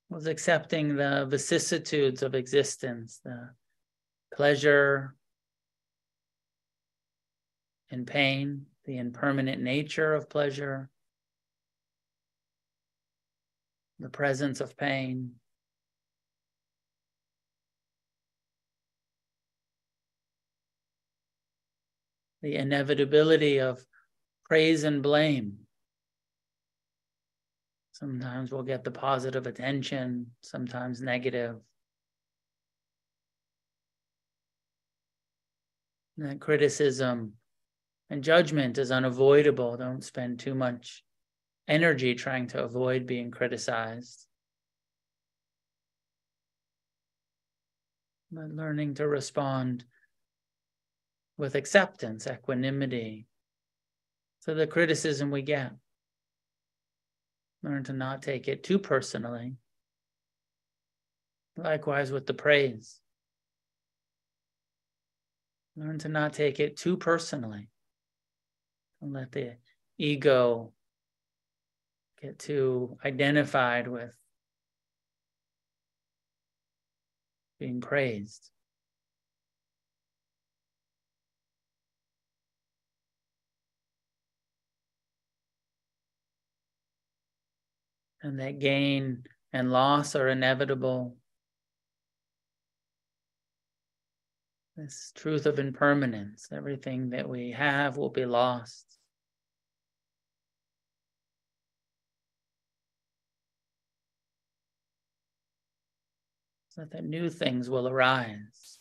[0.10, 3.50] was accepting the vicissitudes of existence, the
[4.34, 5.16] pleasure
[7.92, 10.90] and pain, the impermanent nature of pleasure,
[14.00, 15.32] the presence of pain.
[22.46, 23.84] The inevitability of
[24.44, 25.58] praise and blame.
[27.92, 31.56] Sometimes we'll get the positive attention, sometimes negative.
[36.18, 37.34] that criticism
[38.12, 39.76] and judgment is unavoidable.
[39.76, 41.04] Don't spend too much
[41.68, 44.28] energy trying to avoid being criticized.
[48.32, 49.84] But learning to respond
[51.38, 53.28] with acceptance, equanimity
[54.44, 55.72] to the criticism we get.
[57.64, 59.56] Learn to not take it too personally.
[61.58, 63.00] Likewise with the praise.
[65.76, 67.70] Learn to not take it too personally.
[69.02, 69.58] Don't let the
[69.98, 70.72] ego
[72.22, 74.16] get too identified with
[77.60, 78.52] being praised.
[88.26, 89.24] And that gain
[89.54, 91.16] and loss are inevitable.
[94.76, 98.98] This truth of impermanence, everything that we have will be lost.
[106.70, 108.80] So that new things will arise.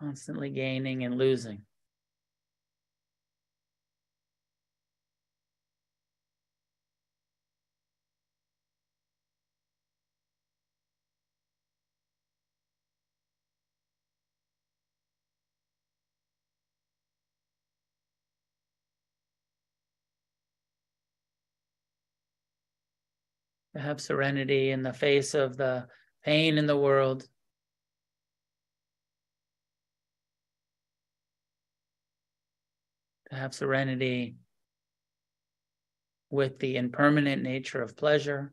[0.00, 1.65] Constantly gaining and losing.
[23.76, 25.86] To have serenity in the face of the
[26.24, 27.28] pain in the world.
[33.30, 34.36] To have serenity
[36.30, 38.52] with the impermanent nature of pleasure.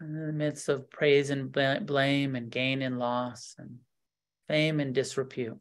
[0.00, 3.78] In the midst of praise and blame and gain and loss and
[4.48, 5.58] fame and disrepute.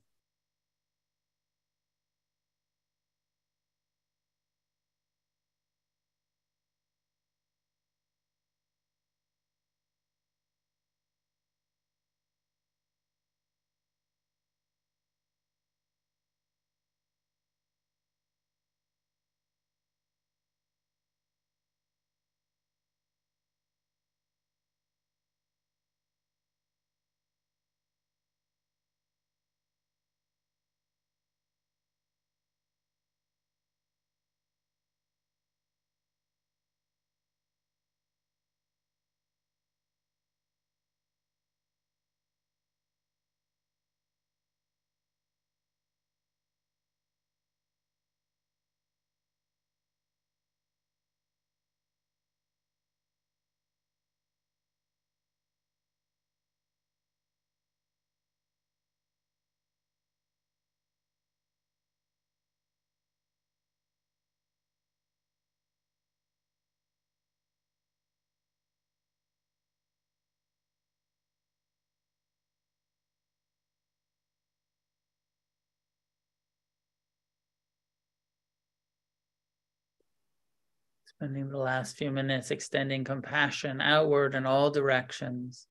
[81.19, 85.67] Spending the last few minutes extending compassion outward in all directions.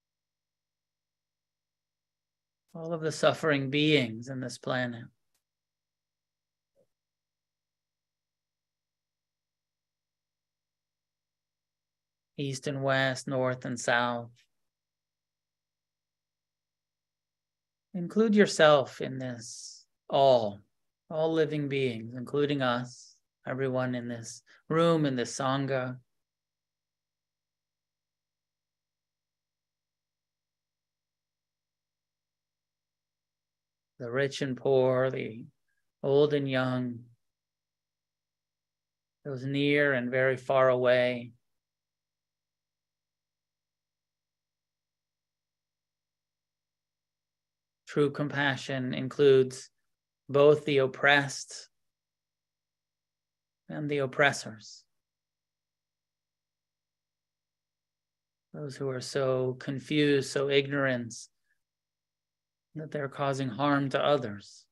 [2.75, 5.05] All of the suffering beings in this planet.
[12.37, 14.29] East and west, north and south.
[17.95, 20.61] Include yourself in this, all,
[21.11, 23.08] all living beings, including us
[23.49, 25.97] everyone in this room, in this Sangha.
[33.99, 35.47] The rich and poor, the
[36.03, 37.01] old and young,
[39.25, 41.33] those near and very far away.
[47.89, 49.71] True compassion includes
[50.29, 51.68] both the oppressed
[53.69, 54.85] and the oppressors.
[58.55, 61.15] Those who are so confused, so ignorant
[62.75, 64.65] that they're causing harm to others.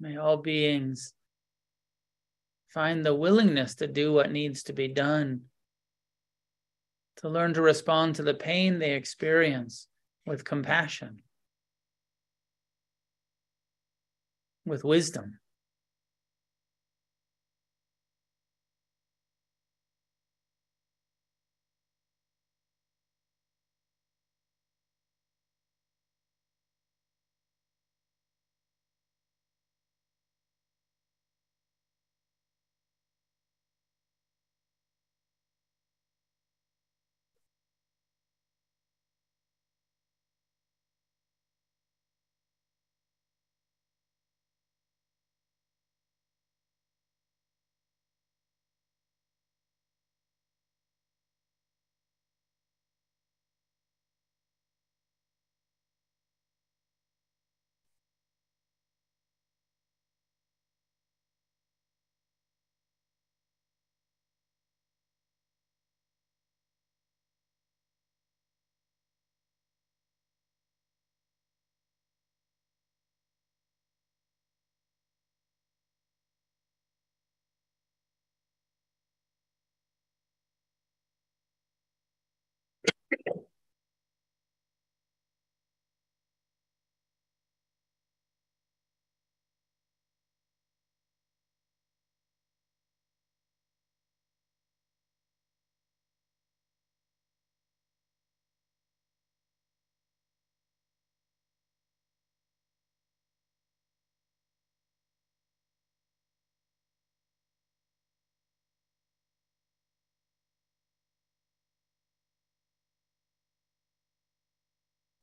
[0.00, 1.12] May all beings
[2.68, 5.42] find the willingness to do what needs to be done,
[7.16, 9.88] to learn to respond to the pain they experience
[10.26, 11.22] with compassion,
[14.64, 15.40] with wisdom.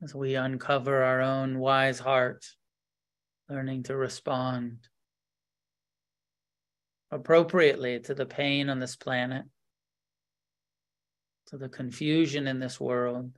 [0.06, 2.46] As we uncover our own wise heart,
[3.48, 4.78] learning to respond
[7.10, 9.44] appropriately to the pain on this planet,
[11.48, 13.32] to the confusion in this world.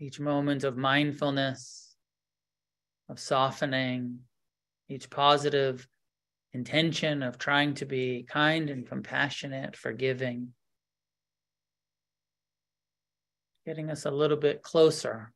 [0.00, 1.94] Each moment of mindfulness,
[3.10, 4.20] of softening,
[4.88, 5.86] each positive
[6.54, 10.52] intention of trying to be kind and compassionate, forgiving,
[13.64, 15.32] getting us a little bit closer.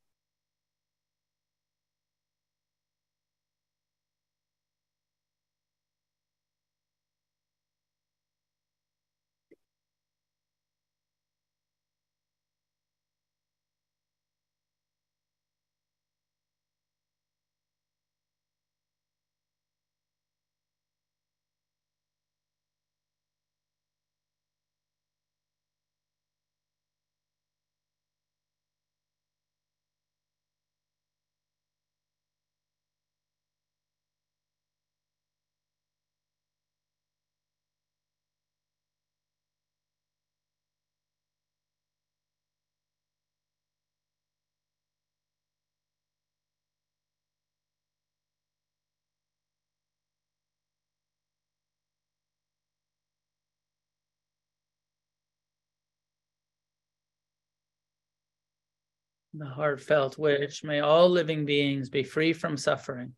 [59.38, 63.14] The heartfelt wish may all living beings be free from suffering.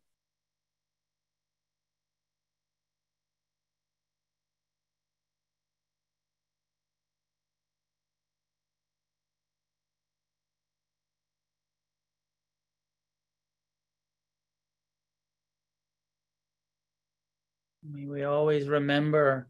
[17.91, 19.47] May we always remember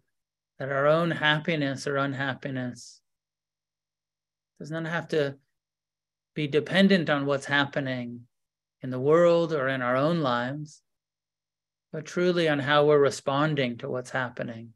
[0.60, 3.02] that our own happiness or unhappiness
[4.60, 5.38] does not have to
[6.40, 8.22] be dependent on what's happening
[8.82, 10.82] in the world or in our own lives,
[11.92, 14.70] but truly on how we're responding to what's happening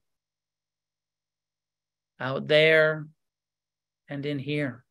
[2.19, 3.07] out there
[4.09, 4.83] and in here.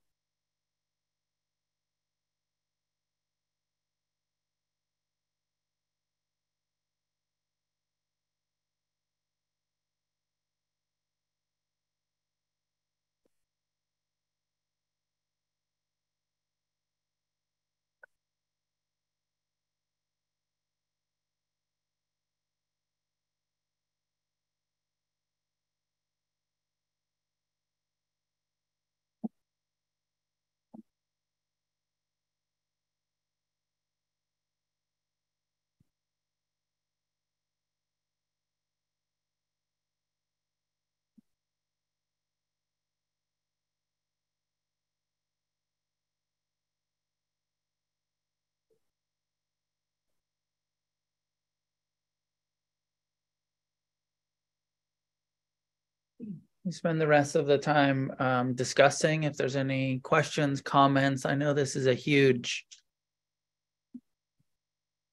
[56.65, 61.27] We spend the rest of the time um, discussing if there's any questions, comments.
[61.27, 62.65] I know this is a huge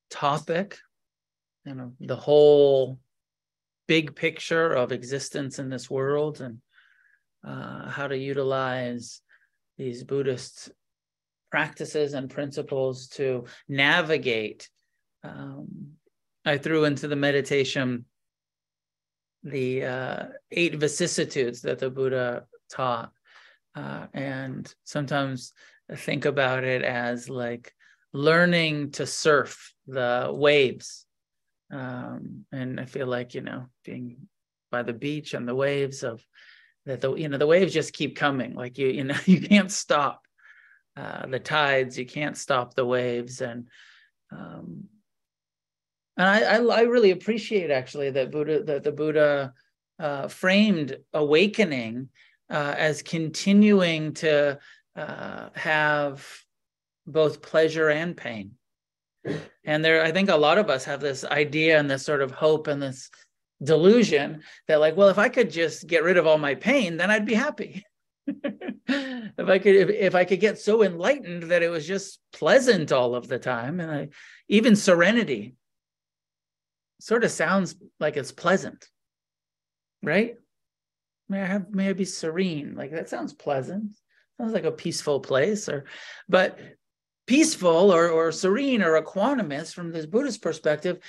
[0.10, 0.78] topic,
[1.66, 2.99] you know, the whole
[3.88, 6.60] big picture of existence in this world and
[7.47, 9.22] uh, how to utilize
[9.78, 10.72] these Buddhist
[11.51, 14.70] practices and principles to navigate.
[15.24, 15.93] Um,
[16.45, 18.05] I threw into the meditation
[19.43, 23.11] the uh, eight vicissitudes that the Buddha taught.
[23.75, 25.53] Uh, and sometimes
[25.95, 27.73] think about it as like
[28.13, 31.05] learning to surf the waves.
[31.71, 34.27] Um, and I feel like, you know, being
[34.71, 36.23] by the beach and the waves of
[36.85, 39.71] that the you know the waves just keep coming like you you know you can't
[39.71, 40.21] stop
[40.97, 43.67] uh, the tides you can't stop the waves and
[44.31, 44.83] um,
[46.20, 49.53] and I, I, I really appreciate actually that Buddha that the Buddha
[49.97, 52.09] uh, framed awakening
[52.49, 54.59] uh, as continuing to
[54.95, 56.28] uh, have
[57.07, 58.51] both pleasure and pain.
[59.63, 62.32] And there, I think a lot of us have this idea and this sort of
[62.32, 63.09] hope and this
[63.63, 67.11] delusion that, like, well, if I could just get rid of all my pain, then
[67.11, 67.86] I'd be happy.
[68.28, 72.91] if I could, if, if I could get so enlightened that it was just pleasant
[72.91, 74.09] all of the time, and I,
[74.47, 75.55] even serenity,
[77.00, 78.88] sort of sounds like it's pleasant,
[80.04, 80.36] right?
[81.28, 82.76] May I have may I be serene?
[82.76, 83.97] Like that sounds pleasant.
[84.39, 85.86] Sounds like a peaceful place, or
[86.28, 86.60] but
[87.28, 91.00] peaceful or or serene or equanimous from this Buddhist perspective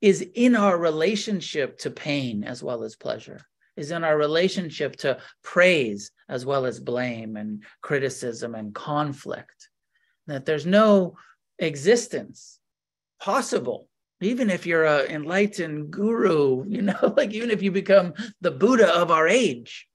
[0.00, 3.40] is in our relationship to pain as well as pleasure,
[3.76, 9.68] is in our relationship to praise as well as blame and criticism and conflict.
[10.26, 11.16] That there's no
[11.58, 12.58] existence
[13.20, 13.88] possible,
[14.20, 18.94] even if you're an enlightened guru, you know, like even if you become the Buddha
[18.94, 19.86] of our age,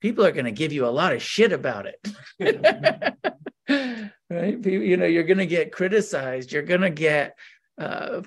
[0.00, 1.98] people are going to give you a lot of shit about it.
[4.30, 4.66] right?
[4.66, 6.52] You know, you're going to get criticized.
[6.52, 7.36] You're going to get
[7.78, 8.22] uh,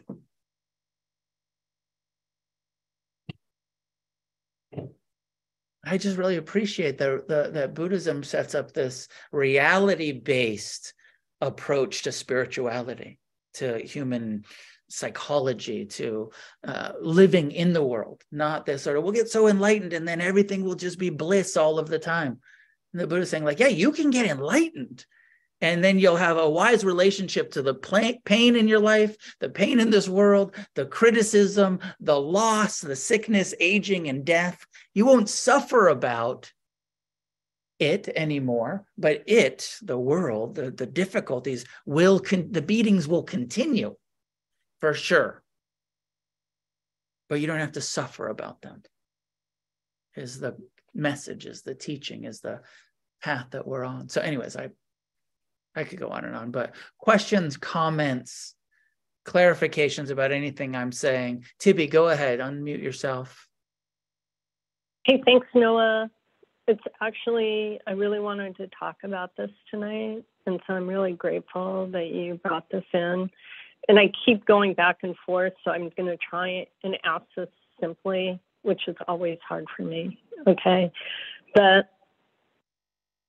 [5.89, 10.93] I just really appreciate that the, that Buddhism sets up this reality-based
[11.39, 13.19] approach to spirituality,
[13.55, 14.43] to human
[14.89, 16.31] psychology, to
[16.65, 20.21] uh, living in the world, not this sort of we'll get so enlightened and then
[20.21, 22.39] everything will just be bliss all of the time.
[22.93, 25.05] And the Buddha's saying, like, yeah, you can get enlightened,
[25.59, 27.73] and then you'll have a wise relationship to the
[28.25, 33.53] pain in your life, the pain in this world, the criticism, the loss, the sickness,
[33.59, 34.65] aging, and death.
[34.93, 36.51] You won't suffer about
[37.79, 43.95] it anymore, but it, the world, the, the difficulties will, con- the beatings will continue
[44.79, 45.43] for sure.
[47.29, 48.83] But you don't have to suffer about them,
[50.15, 50.55] is the
[50.93, 52.61] message, is the teaching, is the
[53.21, 54.09] path that we're on.
[54.09, 54.69] So, anyways, I
[55.75, 58.55] I could go on and on, but questions, comments,
[59.25, 61.45] clarifications about anything I'm saying.
[61.59, 63.47] Tibby, go ahead, unmute yourself.
[65.03, 66.09] Hey, thanks, Noah.
[66.67, 70.23] It's actually, I really wanted to talk about this tonight.
[70.47, 73.29] And so I'm really grateful that you brought this in.
[73.87, 75.53] And I keep going back and forth.
[75.63, 77.49] So I'm going to try and ask this
[77.79, 80.19] simply, which is always hard for me.
[80.45, 80.91] Okay.
[81.55, 81.89] But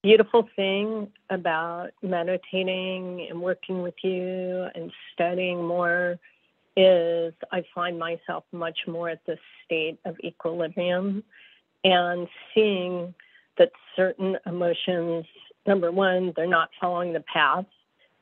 [0.02, 6.18] beautiful thing about meditating and working with you and studying more
[6.76, 11.24] is I find myself much more at this state of equilibrium
[11.84, 13.14] and seeing
[13.58, 15.26] that certain emotions,
[15.66, 17.66] number one, they're not following the path.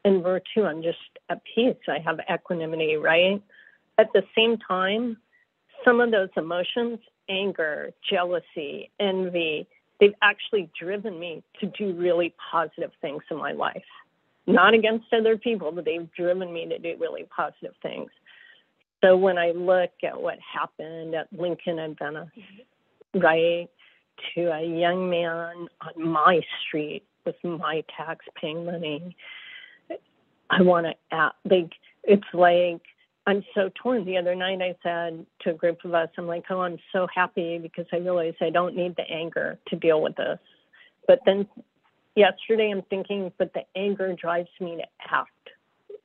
[0.06, 0.98] And virtue, I'm just
[1.28, 1.74] at peace.
[1.88, 3.42] I have equanimity, right?
[3.98, 5.16] At the same time,
[5.84, 9.66] some of those emotions, anger, jealousy, envy,
[9.98, 13.82] they've actually driven me to do really positive things in my life.
[14.46, 18.10] Not against other people, but they've driven me to do really positive things.
[19.02, 23.18] So when I look at what happened at Lincoln and Venice, mm-hmm.
[23.18, 23.68] right,
[24.36, 29.16] to a young man on my street with my tax paying money,
[30.50, 31.72] I want to act like
[32.04, 32.80] it's like
[33.26, 34.04] I'm so torn.
[34.04, 37.08] The other night I said to a group of us, I'm like, oh, I'm so
[37.12, 40.38] happy because I realize I don't need the anger to deal with this.
[41.08, 41.48] But then
[42.14, 45.30] yesterday I'm thinking, but the anger drives me to act,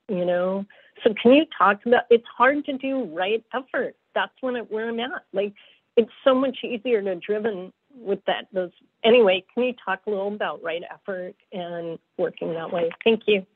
[0.08, 0.64] you know?
[1.04, 3.94] So can you talk about it's hard to do right effort.
[4.14, 5.24] That's when it, where I'm at.
[5.32, 5.54] Like
[5.96, 8.70] it's so much easier to driven with that those
[9.04, 12.90] anyway, can you talk a little about right effort and working that way?
[13.04, 13.46] Thank you.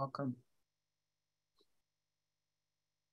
[0.00, 0.36] Welcome.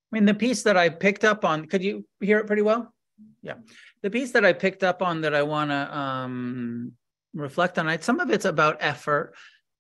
[0.10, 2.94] I mean, the piece that I picked up on, could you hear it pretty well?
[3.42, 3.56] Yeah.
[4.04, 6.94] The piece that I picked up on that I want to um,
[7.34, 9.34] reflect on, some of it's about effort,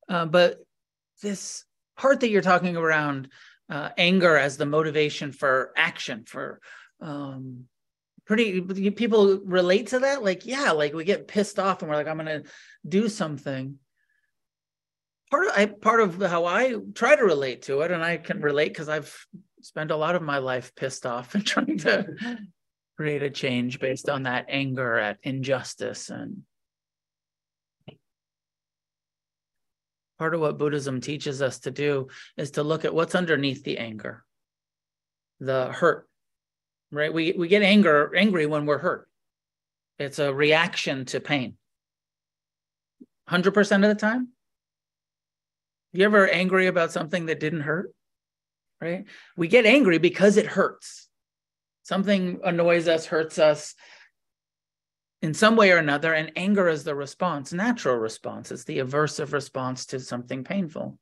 [0.10, 0.58] uh, but
[1.24, 1.64] this
[1.96, 3.30] part that you're talking around
[3.70, 6.60] uh, anger as the motivation for action, for
[7.00, 7.68] um,
[8.26, 8.60] pretty
[8.92, 10.26] people relate to that.
[10.26, 12.50] Like, yeah, like we get pissed off and we're like, I'm going to
[12.86, 13.80] do something
[15.30, 18.42] part of I part of how I try to relate to it, and I can
[18.42, 19.16] relate because I've
[19.62, 22.08] spent a lot of my life pissed off and trying to
[22.96, 26.44] create a change based on that anger at injustice and
[30.18, 32.08] part of what buddhism teaches us to do
[32.38, 34.24] is to look at what's underneath the anger.
[35.40, 36.08] The hurt
[36.92, 37.14] right?
[37.14, 39.08] We we get anger angry when we're hurt.
[40.00, 41.58] It's a reaction to pain.
[43.30, 44.30] 100% of the time
[45.94, 47.92] you ever angry about something that didn't hurt
[48.82, 49.06] right?
[49.36, 51.08] We get angry because it hurts.
[51.84, 53.76] Something annoys us, hurts us
[55.22, 58.52] in some way or another, and anger is the response, natural response.
[58.52, 61.00] It's the aversive response to something painful.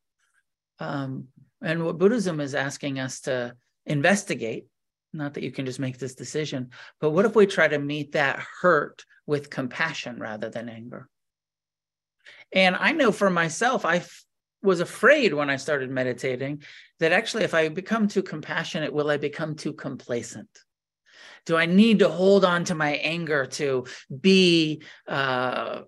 [0.79, 1.27] Um,
[1.61, 3.55] and what Buddhism is asking us to
[3.85, 4.67] investigate,
[5.11, 6.69] not that you can just make this decision,
[6.99, 11.09] but what if we try to meet that hurt with compassion rather than anger?
[12.51, 14.03] And I know for myself, I
[14.65, 16.63] was afraid when I started meditating
[16.99, 20.49] that actually, if I become too compassionate, will I become too complacent?
[21.45, 25.81] Do I need to hold on to my anger to be uh,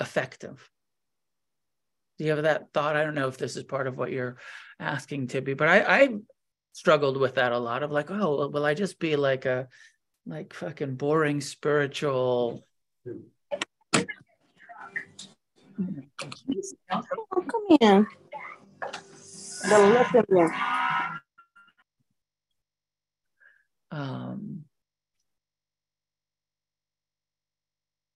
[0.00, 0.68] effective?
[2.18, 2.96] Do you have that thought?
[2.96, 4.38] I don't know if this is part of what you're
[4.78, 6.08] asking Tibby, but I, I
[6.72, 9.68] struggled with that a lot of like, oh, will I just be like a
[10.26, 12.66] like fucking boring spiritual
[16.90, 17.02] Oh,
[17.32, 18.08] come here.
[19.68, 20.50] Don't let them
[23.90, 24.64] um,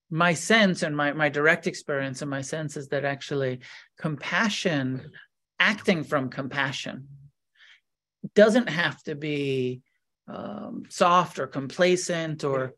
[0.09, 3.59] my sense and my, my direct experience and my sense is that actually
[3.99, 5.11] compassion
[5.59, 7.07] acting from compassion
[8.33, 9.81] doesn't have to be
[10.27, 12.73] um, soft or complacent or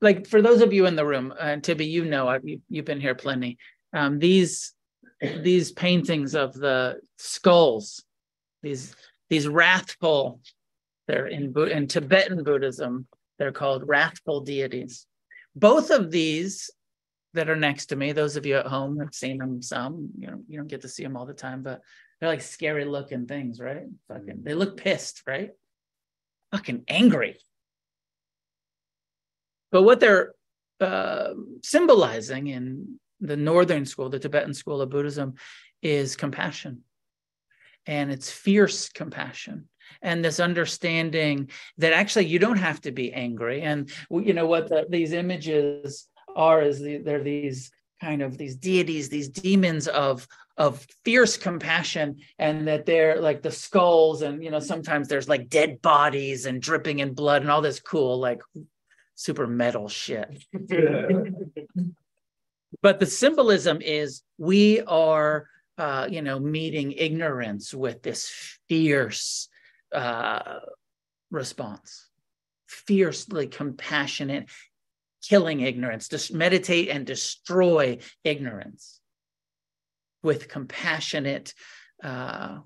[0.00, 3.00] like for those of you in the room and tibby you know you, you've been
[3.00, 3.58] here plenty.
[3.92, 4.72] Um, these
[5.20, 8.04] these paintings of the skulls
[8.62, 8.94] these
[9.28, 10.40] these wrathful
[11.06, 13.06] they're in in tibetan buddhism
[13.38, 15.06] they're called wrathful deities.
[15.56, 16.70] Both of these
[17.32, 20.26] that are next to me those of you at home have seen them some you
[20.28, 21.80] know you don't get to see them all the time but
[22.20, 23.84] they're like scary looking things right?
[24.08, 25.50] Fucking they look pissed right?
[26.52, 27.38] Fucking angry
[29.70, 30.34] but what they're
[30.80, 35.34] uh, symbolizing in the northern school, the Tibetan school of Buddhism,
[35.82, 36.82] is compassion.
[37.86, 39.68] And it's fierce compassion
[40.02, 43.62] and this understanding that actually you don't have to be angry.
[43.62, 47.70] And you know what the, these images are is the, they're these
[48.00, 50.26] kind of these deities, these demons of
[50.56, 55.48] of fierce compassion, and that they're like the skulls, and you know sometimes there's like
[55.48, 58.40] dead bodies and dripping in blood and all this cool like
[59.20, 60.42] super metal shit.
[62.82, 68.30] but the symbolism is we are, uh, you know, meeting ignorance with this
[68.66, 69.50] fierce
[69.94, 70.60] uh,
[71.30, 72.08] response,
[72.66, 74.48] fiercely compassionate,
[75.22, 79.00] killing ignorance, just meditate and destroy ignorance
[80.22, 81.52] with compassionate.
[82.02, 82.60] Uh,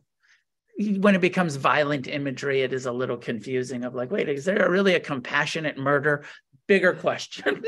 [0.77, 4.69] when it becomes violent imagery, it is a little confusing of like, wait, is there
[4.71, 6.25] really a compassionate murder?
[6.67, 7.63] Bigger question.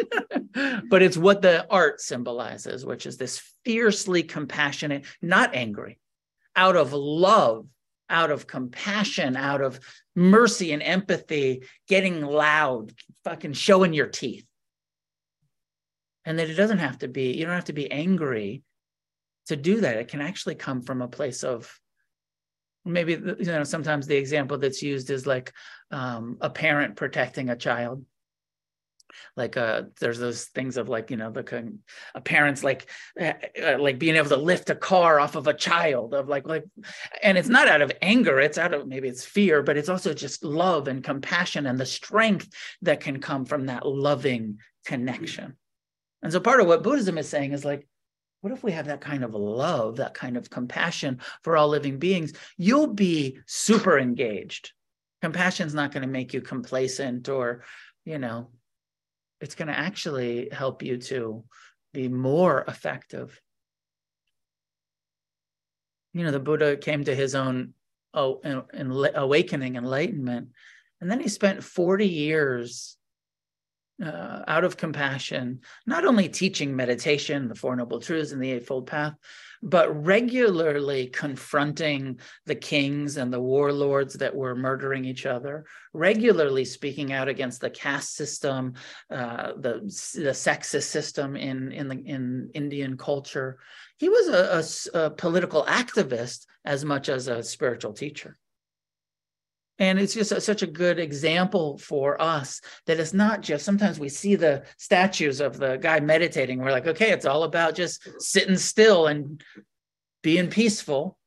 [0.89, 5.99] but it's what the art symbolizes, which is this fiercely compassionate, not angry,
[6.55, 7.67] out of love,
[8.09, 9.81] out of compassion, out of
[10.15, 12.93] mercy and empathy, getting loud,
[13.25, 14.47] fucking showing your teeth.
[16.25, 18.63] And that it doesn't have to be, you don't have to be angry
[19.47, 19.97] to do that.
[19.97, 21.79] It can actually come from a place of
[22.87, 25.53] maybe you know sometimes the example that's used is like
[25.91, 28.05] um, a parent protecting a child
[29.37, 31.79] like uh there's those things of like you know the
[32.15, 32.87] a parents like
[33.21, 33.33] uh,
[33.79, 36.65] like being able to lift a car off of a child of like like
[37.23, 40.13] and it's not out of anger it's out of maybe it's fear but it's also
[40.13, 42.49] just love and compassion and the strength
[42.83, 45.57] that can come from that loving connection
[46.23, 47.87] and so part of what buddhism is saying is like
[48.47, 51.99] what if we have that kind of love, that kind of compassion for all living
[51.99, 52.33] beings?
[52.57, 54.73] You'll be super engaged.
[55.21, 57.65] Compassion's not going to make you complacent or,
[58.05, 58.51] you know,
[59.41, 61.45] it's going to actually help you to
[61.93, 63.41] be more effective.
[66.13, 67.75] You know, the Buddha came to his own
[68.15, 68.41] oh,
[69.15, 70.49] awakening, enlightenment,
[71.01, 72.97] and then he spent 40 years
[74.05, 78.87] uh, out of compassion, not only teaching meditation, the Four Noble Truths, and the Eightfold
[78.87, 79.15] Path,
[79.63, 87.13] but regularly confronting the kings and the warlords that were murdering each other, regularly speaking
[87.13, 88.75] out against the caste system,
[89.11, 89.81] uh, the,
[90.15, 93.59] the sexist system in, in, the, in Indian culture.
[93.99, 98.37] He was a, a, a political activist as much as a spiritual teacher.
[99.79, 103.99] And it's just a, such a good example for us that it's not just sometimes
[103.99, 106.59] we see the statues of the guy meditating.
[106.59, 109.43] We're like, okay, it's all about just sitting still and
[110.23, 111.19] being peaceful.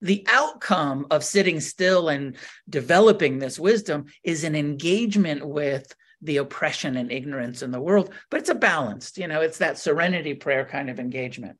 [0.00, 2.36] The outcome of sitting still and
[2.68, 8.40] developing this wisdom is an engagement with the oppression and ignorance in the world, but
[8.40, 11.58] it's a balanced, you know, it's that serenity prayer kind of engagement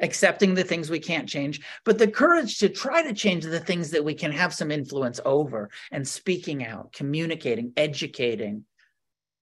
[0.00, 3.90] accepting the things we can't change, but the courage to try to change the things
[3.90, 8.64] that we can have some influence over and speaking out, communicating, educating,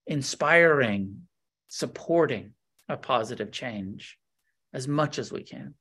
[0.07, 1.23] inspiring,
[1.69, 2.53] supporting
[2.89, 4.19] a positive change
[4.73, 5.74] as much as we can.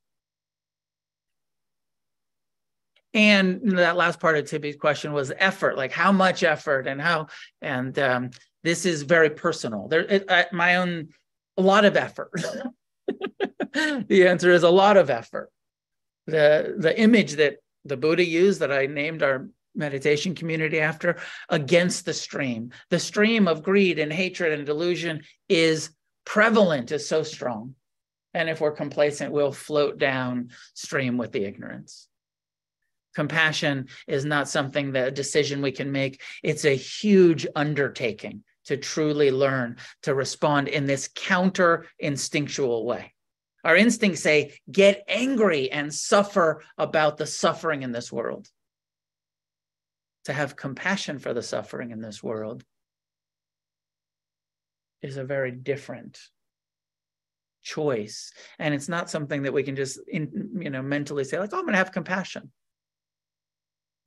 [3.14, 7.28] And that last part of Tibby's question was effort, like how much effort and how,
[7.62, 8.32] and um,
[8.64, 9.88] this is very personal.
[9.88, 11.08] There, it, my own,
[11.56, 12.32] a lot of effort.
[14.08, 15.52] the answer is a lot of effort.
[16.28, 21.18] The, the image that the Buddha used that I named our meditation community after
[21.50, 22.72] against the stream.
[22.90, 25.90] The stream of greed and hatred and delusion is
[26.26, 27.76] prevalent, is so strong.
[28.34, 32.08] And if we're complacent, we'll float down stream with the ignorance.
[33.14, 36.22] Compassion is not something that a decision we can make.
[36.44, 43.15] It's a huge undertaking to truly learn to respond in this counter instinctual way.
[43.66, 48.48] Our instincts say, get angry and suffer about the suffering in this world.
[50.26, 52.64] To have compassion for the suffering in this world
[55.02, 56.20] is a very different
[57.64, 58.32] choice.
[58.60, 61.58] And it's not something that we can just, in, you know, mentally say, like, oh,
[61.58, 62.52] I'm going to have compassion.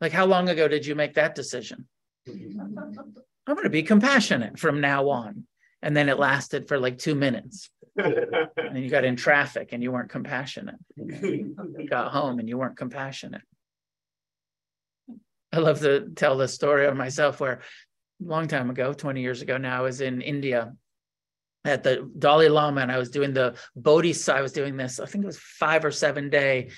[0.00, 1.88] Like, how long ago did you make that decision?
[2.28, 2.60] Mm-hmm.
[2.60, 5.44] I'm going to be compassionate from now on.
[5.82, 7.70] And then it lasted for like two minutes.
[7.98, 10.76] And you got in traffic and you weren't compassionate.
[10.96, 13.42] You got home and you weren't compassionate.
[15.52, 17.60] I love to tell the story of myself where
[18.20, 20.72] a long time ago, 20 years ago now, I was in India
[21.64, 24.38] at the Dalai Lama and I was doing the Bodhisattva.
[24.38, 26.70] I was doing this, I think it was five or seven day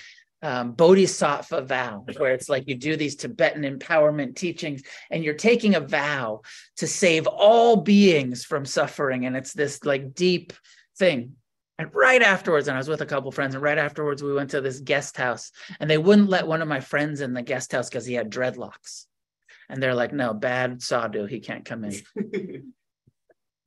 [0.43, 4.81] um, bodhisattva vow, where it's like you do these Tibetan empowerment teachings
[5.11, 6.41] and you're taking a vow
[6.77, 9.25] to save all beings from suffering.
[9.25, 10.53] And it's this like deep
[11.01, 11.35] thing.
[11.79, 14.51] And right afterwards, and I was with a couple friends, and right afterwards, we went
[14.51, 17.71] to this guest house and they wouldn't let one of my friends in the guest
[17.71, 19.07] house because he had dreadlocks.
[19.67, 21.95] And they're like, no, bad sadhu, he can't come in.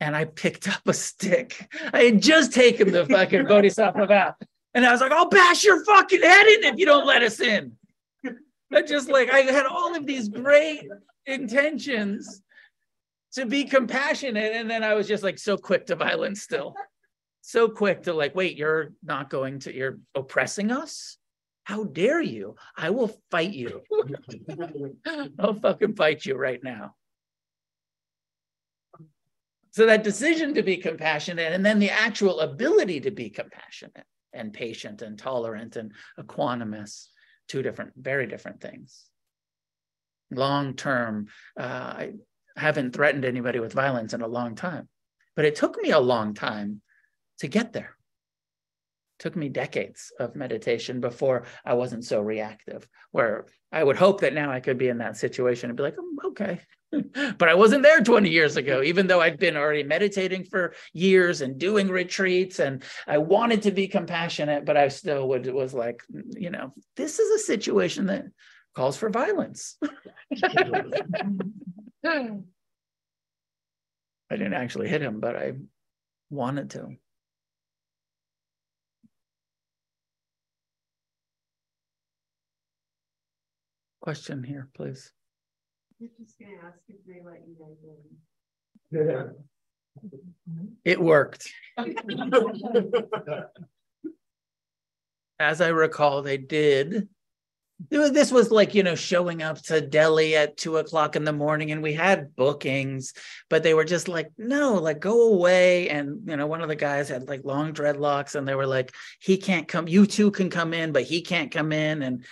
[0.01, 1.69] and I picked up a stick.
[1.93, 4.35] I had just taken the fucking bodhisattva vow.
[4.75, 7.41] And I was like, I'll bash your fucking head in if you don't let us
[7.41, 7.73] in.
[8.73, 10.89] I just like, I had all of these great
[11.27, 12.43] intentions
[13.33, 14.53] to be compassionate.
[14.53, 16.77] And then I was just like so quick to violence still.
[17.47, 21.19] So quick to like, wait, you're not going to, you're oppressing us?
[21.65, 22.57] How dare you?
[22.75, 23.83] I will fight you.
[25.39, 26.95] I'll fucking fight you right now.
[29.73, 34.51] So that decision to be compassionate and then the actual ability to be compassionate and
[34.51, 37.09] patient and tolerant and equanimous,
[37.49, 39.05] two different, very different things.
[40.31, 41.27] Long term,
[41.61, 42.13] uh, I
[42.57, 44.89] haven't threatened anybody with violence in a long time,
[45.37, 46.81] but it took me a long time
[47.39, 47.97] to get there.
[49.19, 54.21] It took me decades of meditation before I wasn't so reactive, where I would hope
[54.21, 56.61] that now I could be in that situation and be like, oh, okay,
[57.39, 61.41] but I wasn't there 20 years ago, even though I'd been already meditating for years
[61.41, 66.03] and doing retreats and I wanted to be compassionate, but I still would was like,
[66.31, 68.27] you know, this is a situation that
[68.75, 69.77] calls for violence.
[74.31, 75.53] I didn't actually hit him, but I
[76.31, 76.97] wanted to.
[84.05, 85.11] Question here, please.
[85.99, 87.79] You're just gonna ask if they let you guys
[88.93, 90.77] in.
[90.85, 91.51] It worked.
[95.41, 97.09] As I recall, they did.
[97.89, 101.73] This was like, you know, showing up to Delhi at two o'clock in the morning
[101.73, 103.15] and we had bookings,
[103.49, 105.89] but they were just like, no, like go away.
[105.89, 108.95] And, you know, one of the guys had like long dreadlocks and they were like,
[109.19, 112.03] he can't come, you two can come in, but he can't come in.
[112.03, 112.25] And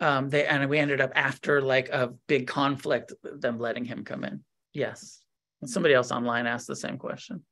[0.00, 4.24] um, they and we ended up after like a big conflict, them letting him come
[4.24, 4.40] in.
[4.72, 5.22] Yes.
[5.60, 7.42] And somebody else online asked the same question.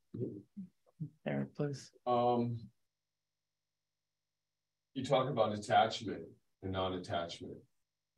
[1.27, 1.91] Eric, please.
[2.07, 2.57] Um,
[4.95, 6.23] you talk about attachment
[6.63, 7.57] and non-attachment,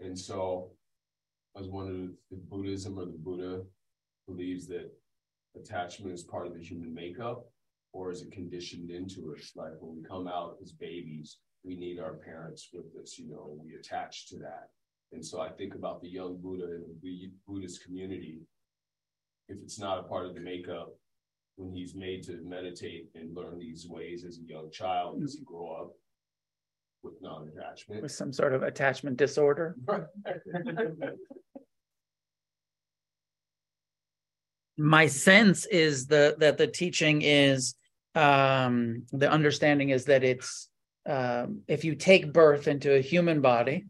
[0.00, 0.72] and so
[1.56, 3.62] I was wondering if Buddhism or the Buddha
[4.28, 4.92] believes that
[5.56, 7.46] attachment is part of the human makeup,
[7.92, 9.52] or is it conditioned into us?
[9.56, 11.38] Like when we come out as babies,
[11.68, 14.70] we need our parents with us, you know, we attach to that.
[15.12, 18.40] And so I think about the young Buddha in the Buddhist community.
[19.48, 20.94] If it's not a part of the makeup,
[21.56, 25.44] when he's made to meditate and learn these ways as a young child, as he
[25.44, 25.92] grow up
[27.02, 28.02] with non-attachment?
[28.02, 29.76] With some sort of attachment disorder.
[34.78, 37.74] My sense is the that the teaching is
[38.14, 40.67] um the understanding is that it's
[41.08, 43.86] um, if you take birth into a human body,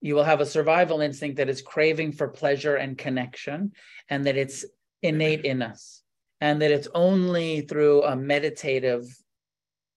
[0.00, 3.72] you will have a survival instinct that is craving for pleasure and connection,
[4.10, 4.64] and that it's
[5.02, 6.02] innate in us,
[6.40, 9.06] and that it's only through a meditative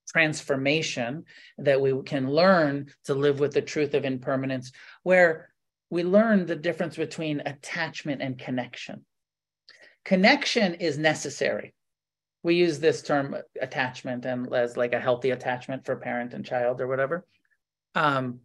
[0.08, 1.26] transformation
[1.58, 4.72] that we can learn to live with the truth of impermanence,
[5.04, 5.50] where
[5.90, 9.04] we learn the difference between attachment and connection.
[10.06, 11.74] Connection is necessary
[12.48, 16.80] we use this term attachment and as like a healthy attachment for parent and child
[16.80, 17.26] or whatever.
[17.94, 18.40] Um,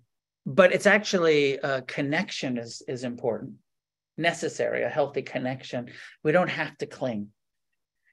[0.44, 3.52] but it's actually a connection is is important,
[4.18, 5.92] necessary, a healthy connection.
[6.24, 7.28] We don't have to cling.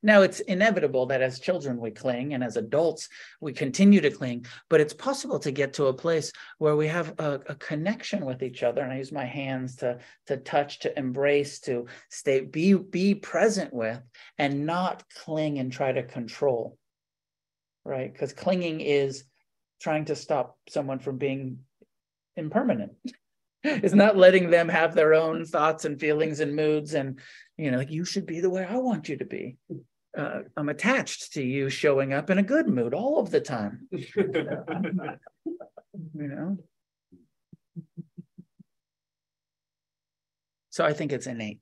[0.02, 3.10] Now, it's inevitable that as children we cling and as adults
[3.42, 7.20] we continue to cling, but it's possible to get to a place where we have
[7.20, 8.82] a, a, connection with each other.
[8.82, 13.74] And I use my hands to, to touch, to embrace, to stay, be, be present
[13.74, 14.02] with,
[14.38, 16.78] and not cling and try to control.
[17.84, 18.12] Right?
[18.12, 19.26] Because clinging is
[19.82, 21.60] trying to stop someone from being
[22.38, 22.94] impermanent.
[23.64, 27.20] it's not letting them have their own thoughts and feelings and moods and
[27.58, 29.58] you know like you should be the way i want you to be
[30.18, 33.88] uh, i'm attached to you showing up in a good mood all of the time.
[36.16, 36.58] You know?
[40.70, 41.60] So i think it's innate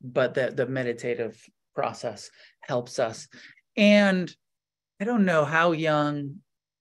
[0.00, 1.42] but the the meditative
[1.74, 2.30] process
[2.60, 3.28] helps us.
[3.76, 4.34] And
[5.00, 6.36] i don't know how young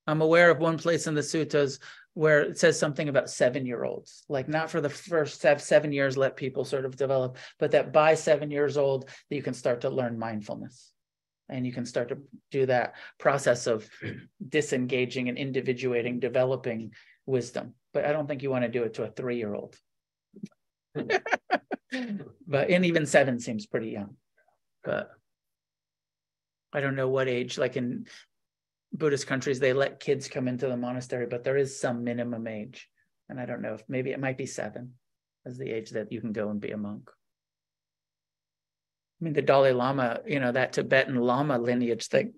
[0.08, 1.80] i'm aware of one place in the suttas
[2.18, 6.18] where it says something about seven year olds, like not for the first seven years,
[6.18, 9.90] let people sort of develop, but that by seven years old, you can start to
[9.92, 10.92] learn mindfulness.
[11.48, 12.18] And you can start to
[12.50, 13.88] do that process of
[14.50, 16.92] disengaging and individuating, developing
[17.28, 17.76] wisdom.
[17.94, 19.78] But I don't think you want to do it to a three year old.
[20.96, 24.16] but and even seven seems pretty young.
[24.84, 25.12] But
[26.74, 28.08] I don't know what age, like in
[28.94, 32.90] Buddhist countries, they let kids come into the monastery, but there is some minimum age.
[33.30, 34.94] And I don't know if maybe it might be seven
[35.46, 37.10] as the age that you can go and be a monk.
[39.20, 42.34] I mean, the Dalai Lama, you know, that Tibetan Lama lineage thing,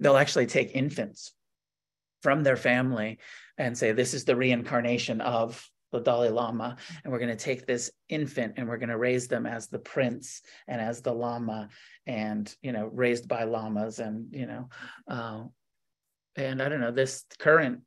[0.00, 1.32] they'll actually take infants
[2.22, 3.18] from their family
[3.58, 6.76] and say, this is the reincarnation of the Dalai Lama.
[7.02, 9.78] And we're going to take this infant and we're going to raise them as the
[9.78, 11.68] prince and as the Lama
[12.06, 14.68] and, you know, raised by lamas and, you know,
[15.08, 15.44] uh,
[16.36, 17.80] and I don't know, this current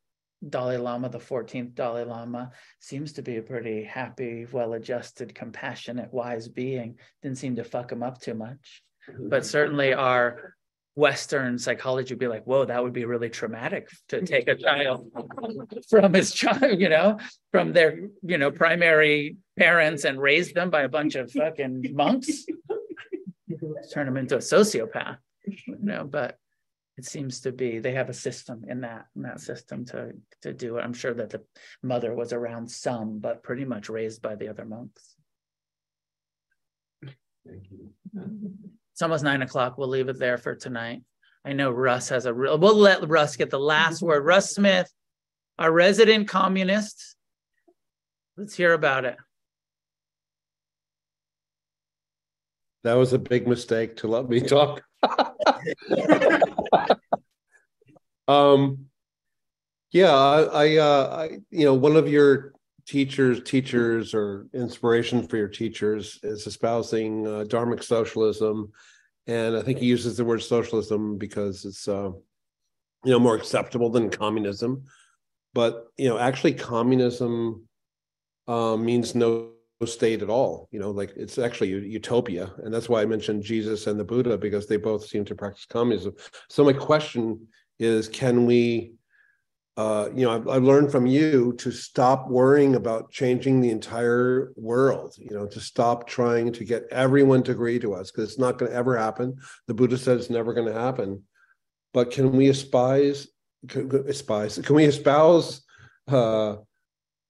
[0.48, 6.14] Dalai Lama, the 14th Dalai Lama, seems to be a pretty happy, well adjusted, compassionate,
[6.14, 6.98] wise being.
[7.22, 8.82] Didn't seem to fuck him up too much.
[9.18, 10.56] But certainly our
[10.96, 15.12] Western psychology would be like, whoa, that would be really traumatic to take a child
[15.90, 17.18] from his child, you know,
[17.52, 22.46] from their, you know, primary parents and raise them by a bunch of fucking monks.
[23.94, 26.38] Turn them into a sociopath, you know, but
[27.00, 30.12] it seems to be they have a system in that in that system to
[30.42, 30.82] to do it.
[30.82, 31.42] I'm sure that the
[31.82, 35.16] mother was around some, but pretty much raised by the other monks.
[37.48, 37.92] Thank you.
[38.92, 39.78] It's almost nine o'clock.
[39.78, 41.02] We'll leave it there for tonight.
[41.46, 42.58] I know Russ has a real.
[42.58, 44.26] We'll let Russ get the last word.
[44.26, 44.92] Russ Smith,
[45.58, 47.16] our resident communist.
[48.36, 49.16] Let's hear about it.
[52.84, 54.84] That was a big mistake to let me talk.
[58.30, 58.86] um,
[59.92, 62.54] yeah, I, I, uh, I, you know, one of your
[62.86, 68.72] teachers, teachers, or inspiration for your teachers is espousing uh, Dharmic socialism,
[69.26, 72.12] and I think he uses the word socialism because it's, uh,
[73.04, 74.84] you know, more acceptable than communism.
[75.56, 77.68] But you know, actually, communism
[78.48, 79.54] uh, means no
[79.86, 80.68] state at all.
[80.72, 82.52] You know like it's actually utopia.
[82.64, 85.66] And that's why i mentioned jesus and the buddha because they both seem to practice
[85.66, 86.14] communism.
[86.50, 87.48] So my question
[87.80, 88.94] is can we
[89.78, 94.52] uh, you know I've, I've, learned from you to stop worrying about changing the entire
[94.58, 98.40] world you know to stop trying to get everyone to agree to us because it's
[98.40, 99.38] not going to ever happen.
[99.68, 101.24] The buddha said it's never going to happen.
[101.94, 103.28] But can we espouse
[103.68, 105.62] can, can we espouse
[106.12, 106.56] uh,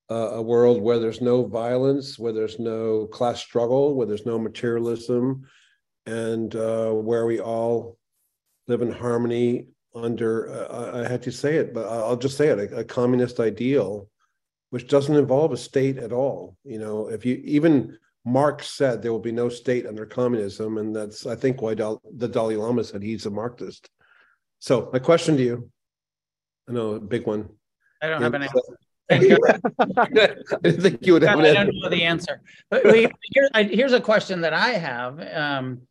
[0.10, 5.44] a world where there's no violence, where there's no class struggle, where there's no materialism,
[6.06, 7.98] and uh, where we all
[8.68, 9.68] live in harmony
[10.04, 13.40] under, uh, I had to say it, but I'll just say it, a, a, communist
[13.40, 14.10] ideal,
[14.70, 16.56] which doesn't involve a state at all.
[16.64, 20.96] You know, if you even Marx said there will be no state under communism, and
[20.96, 23.90] that's I think why Dal, the Dalai Lama said he's a Marxist.
[24.60, 25.70] So my question to you,
[26.68, 27.50] I know a big one.
[28.02, 28.60] I don't have an answer.
[29.10, 29.18] I
[30.62, 31.40] didn't think you would have.
[31.40, 32.42] I don't know the answer.
[32.70, 35.82] But here, here's a question that I have um,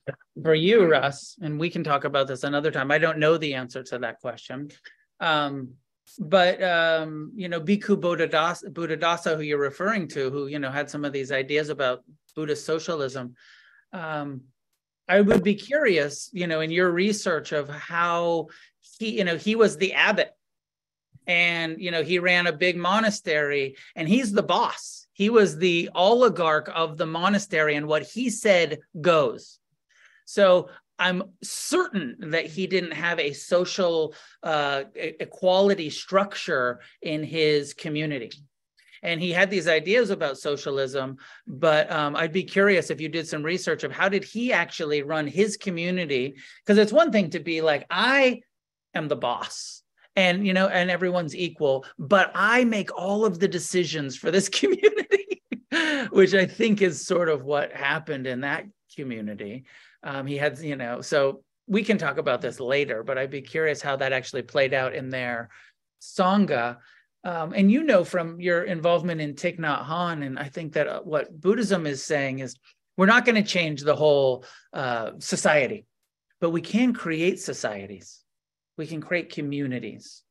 [0.42, 2.90] for you, Russ, and we can talk about this another time.
[2.90, 4.70] I don't know the answer to that question.
[5.20, 5.70] Um,
[6.18, 10.88] but um, you know, Bhikkhu Buddhadasa, Buddhadasa, who you're referring to, who you know had
[10.88, 12.04] some of these ideas about
[12.34, 13.34] Buddhist socialism.
[13.92, 14.42] Um,
[15.08, 18.48] I would be curious, you know, in your research of how
[18.98, 20.30] he, you know, he was the abbot
[21.28, 25.06] and you know he ran a big monastery and he's the boss.
[25.12, 29.60] He was the oligarch of the monastery and what he said goes.
[30.24, 38.32] So i'm certain that he didn't have a social uh, equality structure in his community.
[39.00, 43.28] And he had these ideas about socialism but um, i'd be curious if you did
[43.28, 46.34] some research of how did he actually run his community?
[46.64, 48.40] Because it's one thing to be like i
[48.94, 49.84] am the boss
[50.16, 51.84] and you know and everyone's equal.
[51.98, 55.42] But i make all of the decisions for this community
[56.10, 58.64] which i think is sort of what happened in that
[58.96, 59.64] community.
[60.02, 63.42] Um, he had you know so we can talk about this later but i'd be
[63.42, 65.50] curious how that actually played out in their
[66.00, 66.78] sangha
[67.24, 71.00] um, and you know from your involvement in Thich Nhat Hanh I think that uh,
[71.00, 72.56] what Buddhism is saying is
[72.96, 75.86] we're not going to change the whole uh, society,
[76.40, 78.17] but we can create societies.
[78.78, 80.22] We can create communities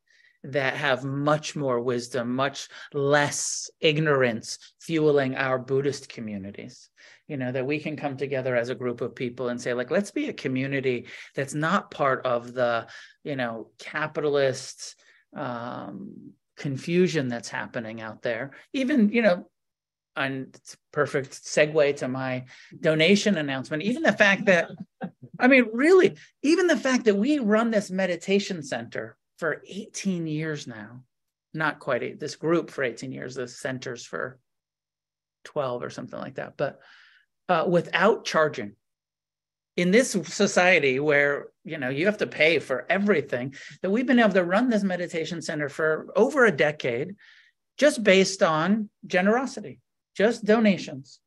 [0.43, 6.89] that have much more wisdom, much less ignorance fueling our Buddhist communities.
[7.27, 9.91] You know, that we can come together as a group of people and say, like,
[9.91, 12.87] let's be a community that's not part of the,
[13.23, 14.95] you know, capitalist
[15.35, 18.51] um, confusion that's happening out there.
[18.71, 19.49] Even, you know,
[20.17, 20.59] and
[20.91, 22.43] perfect segue to my
[22.81, 23.83] donation announcement.
[23.83, 24.69] Even the fact that,
[25.39, 30.67] I mean, really, even the fact that we run this meditation center for 18 years
[30.67, 31.03] now,
[31.53, 34.39] not quite eight, this group for 18 years, the centers for
[35.45, 36.79] 12 or something like that, but
[37.47, 38.73] uh, without charging
[39.77, 44.19] in this society where you know you have to pay for everything that we've been
[44.19, 47.15] able to run this meditation center for over a decade
[47.77, 49.79] just based on generosity
[50.17, 51.19] just donations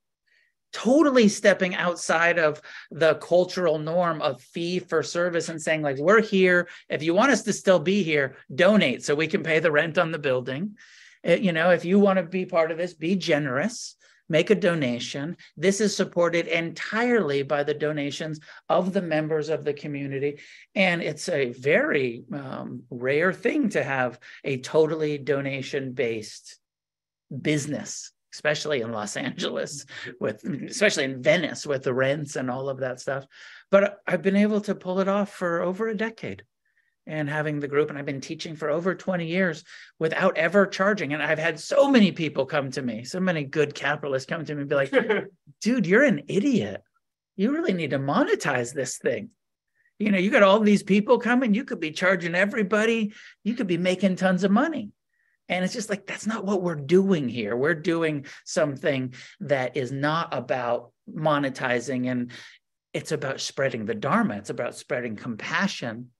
[0.72, 2.60] totally stepping outside of
[2.90, 7.32] the cultural norm of fee for service and saying like we're here if you want
[7.32, 10.76] us to still be here donate so we can pay the rent on the building
[11.24, 13.96] eh, you know if you want to be part of this be generous
[14.30, 15.36] make a donation.
[15.56, 18.38] This is supported entirely by the donations
[18.68, 20.38] of the members of the community.
[20.76, 26.60] And it's a very um, rare thing to have a totally donation based
[27.42, 29.26] business especially in Los mm-hmm.
[29.26, 29.86] Angeles
[30.20, 33.26] with especially in Venice with the rents and all of that stuff.
[33.70, 36.44] But I've been able to pull it off for over a decade
[37.06, 39.64] and having the group and I've been teaching for over 20 years
[39.98, 41.12] without ever charging.
[41.12, 44.54] And I've had so many people come to me so many good capitalists come to
[44.54, 44.92] me and be like
[45.60, 46.82] dude you're an idiot.
[47.36, 49.30] You really need to monetize this thing.
[49.98, 53.12] You know you got all these people coming you could be charging everybody
[53.44, 54.92] you could be making tons of money
[55.50, 57.56] and it's just like that's not what we're doing here.
[57.56, 62.30] We're doing something that is not about monetizing and
[62.94, 64.36] it's about spreading the dharma.
[64.36, 66.10] It's about spreading compassion.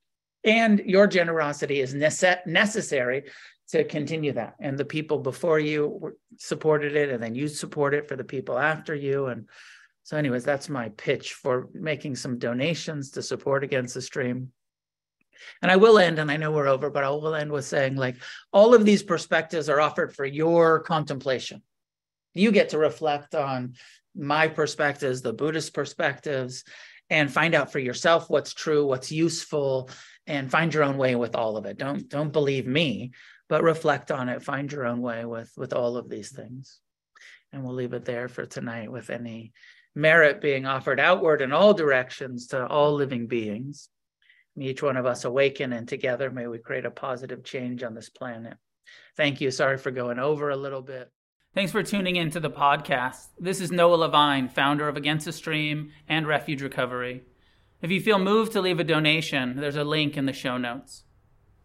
[0.43, 3.25] And your generosity is nece- necessary
[3.71, 4.57] to continue that.
[4.59, 8.59] And the people before you supported it and then you support it for the people
[8.59, 9.27] after you.
[9.27, 9.49] And
[10.03, 14.51] so anyways that's my pitch for making some donations to support against the stream
[15.63, 17.97] and i will end and i know we're over but i will end with saying
[17.97, 18.17] like
[18.53, 21.63] all of these perspectives are offered for your contemplation
[22.35, 23.75] you get to reflect on
[24.15, 26.65] my perspectives the buddhist perspectives
[27.09, 29.91] and find out for yourself what's true what's useful
[30.31, 31.77] and find your own way with all of it.
[31.77, 33.11] Don't don't believe me,
[33.49, 34.43] but reflect on it.
[34.43, 36.79] Find your own way with with all of these things.
[37.53, 39.53] And we'll leave it there for tonight with any
[39.97, 43.89] merit being offered outward in all directions to all living beings.
[44.57, 47.95] May each one of us awaken and together may we create a positive change on
[47.95, 48.57] this planet.
[49.17, 49.51] Thank you.
[49.51, 51.11] Sorry for going over a little bit.
[51.55, 53.29] Thanks for tuning in to the podcast.
[53.39, 57.23] This is Noah Levine, founder of Against the Stream and Refuge Recovery.
[57.83, 61.03] If you feel moved to leave a donation, there's a link in the show notes.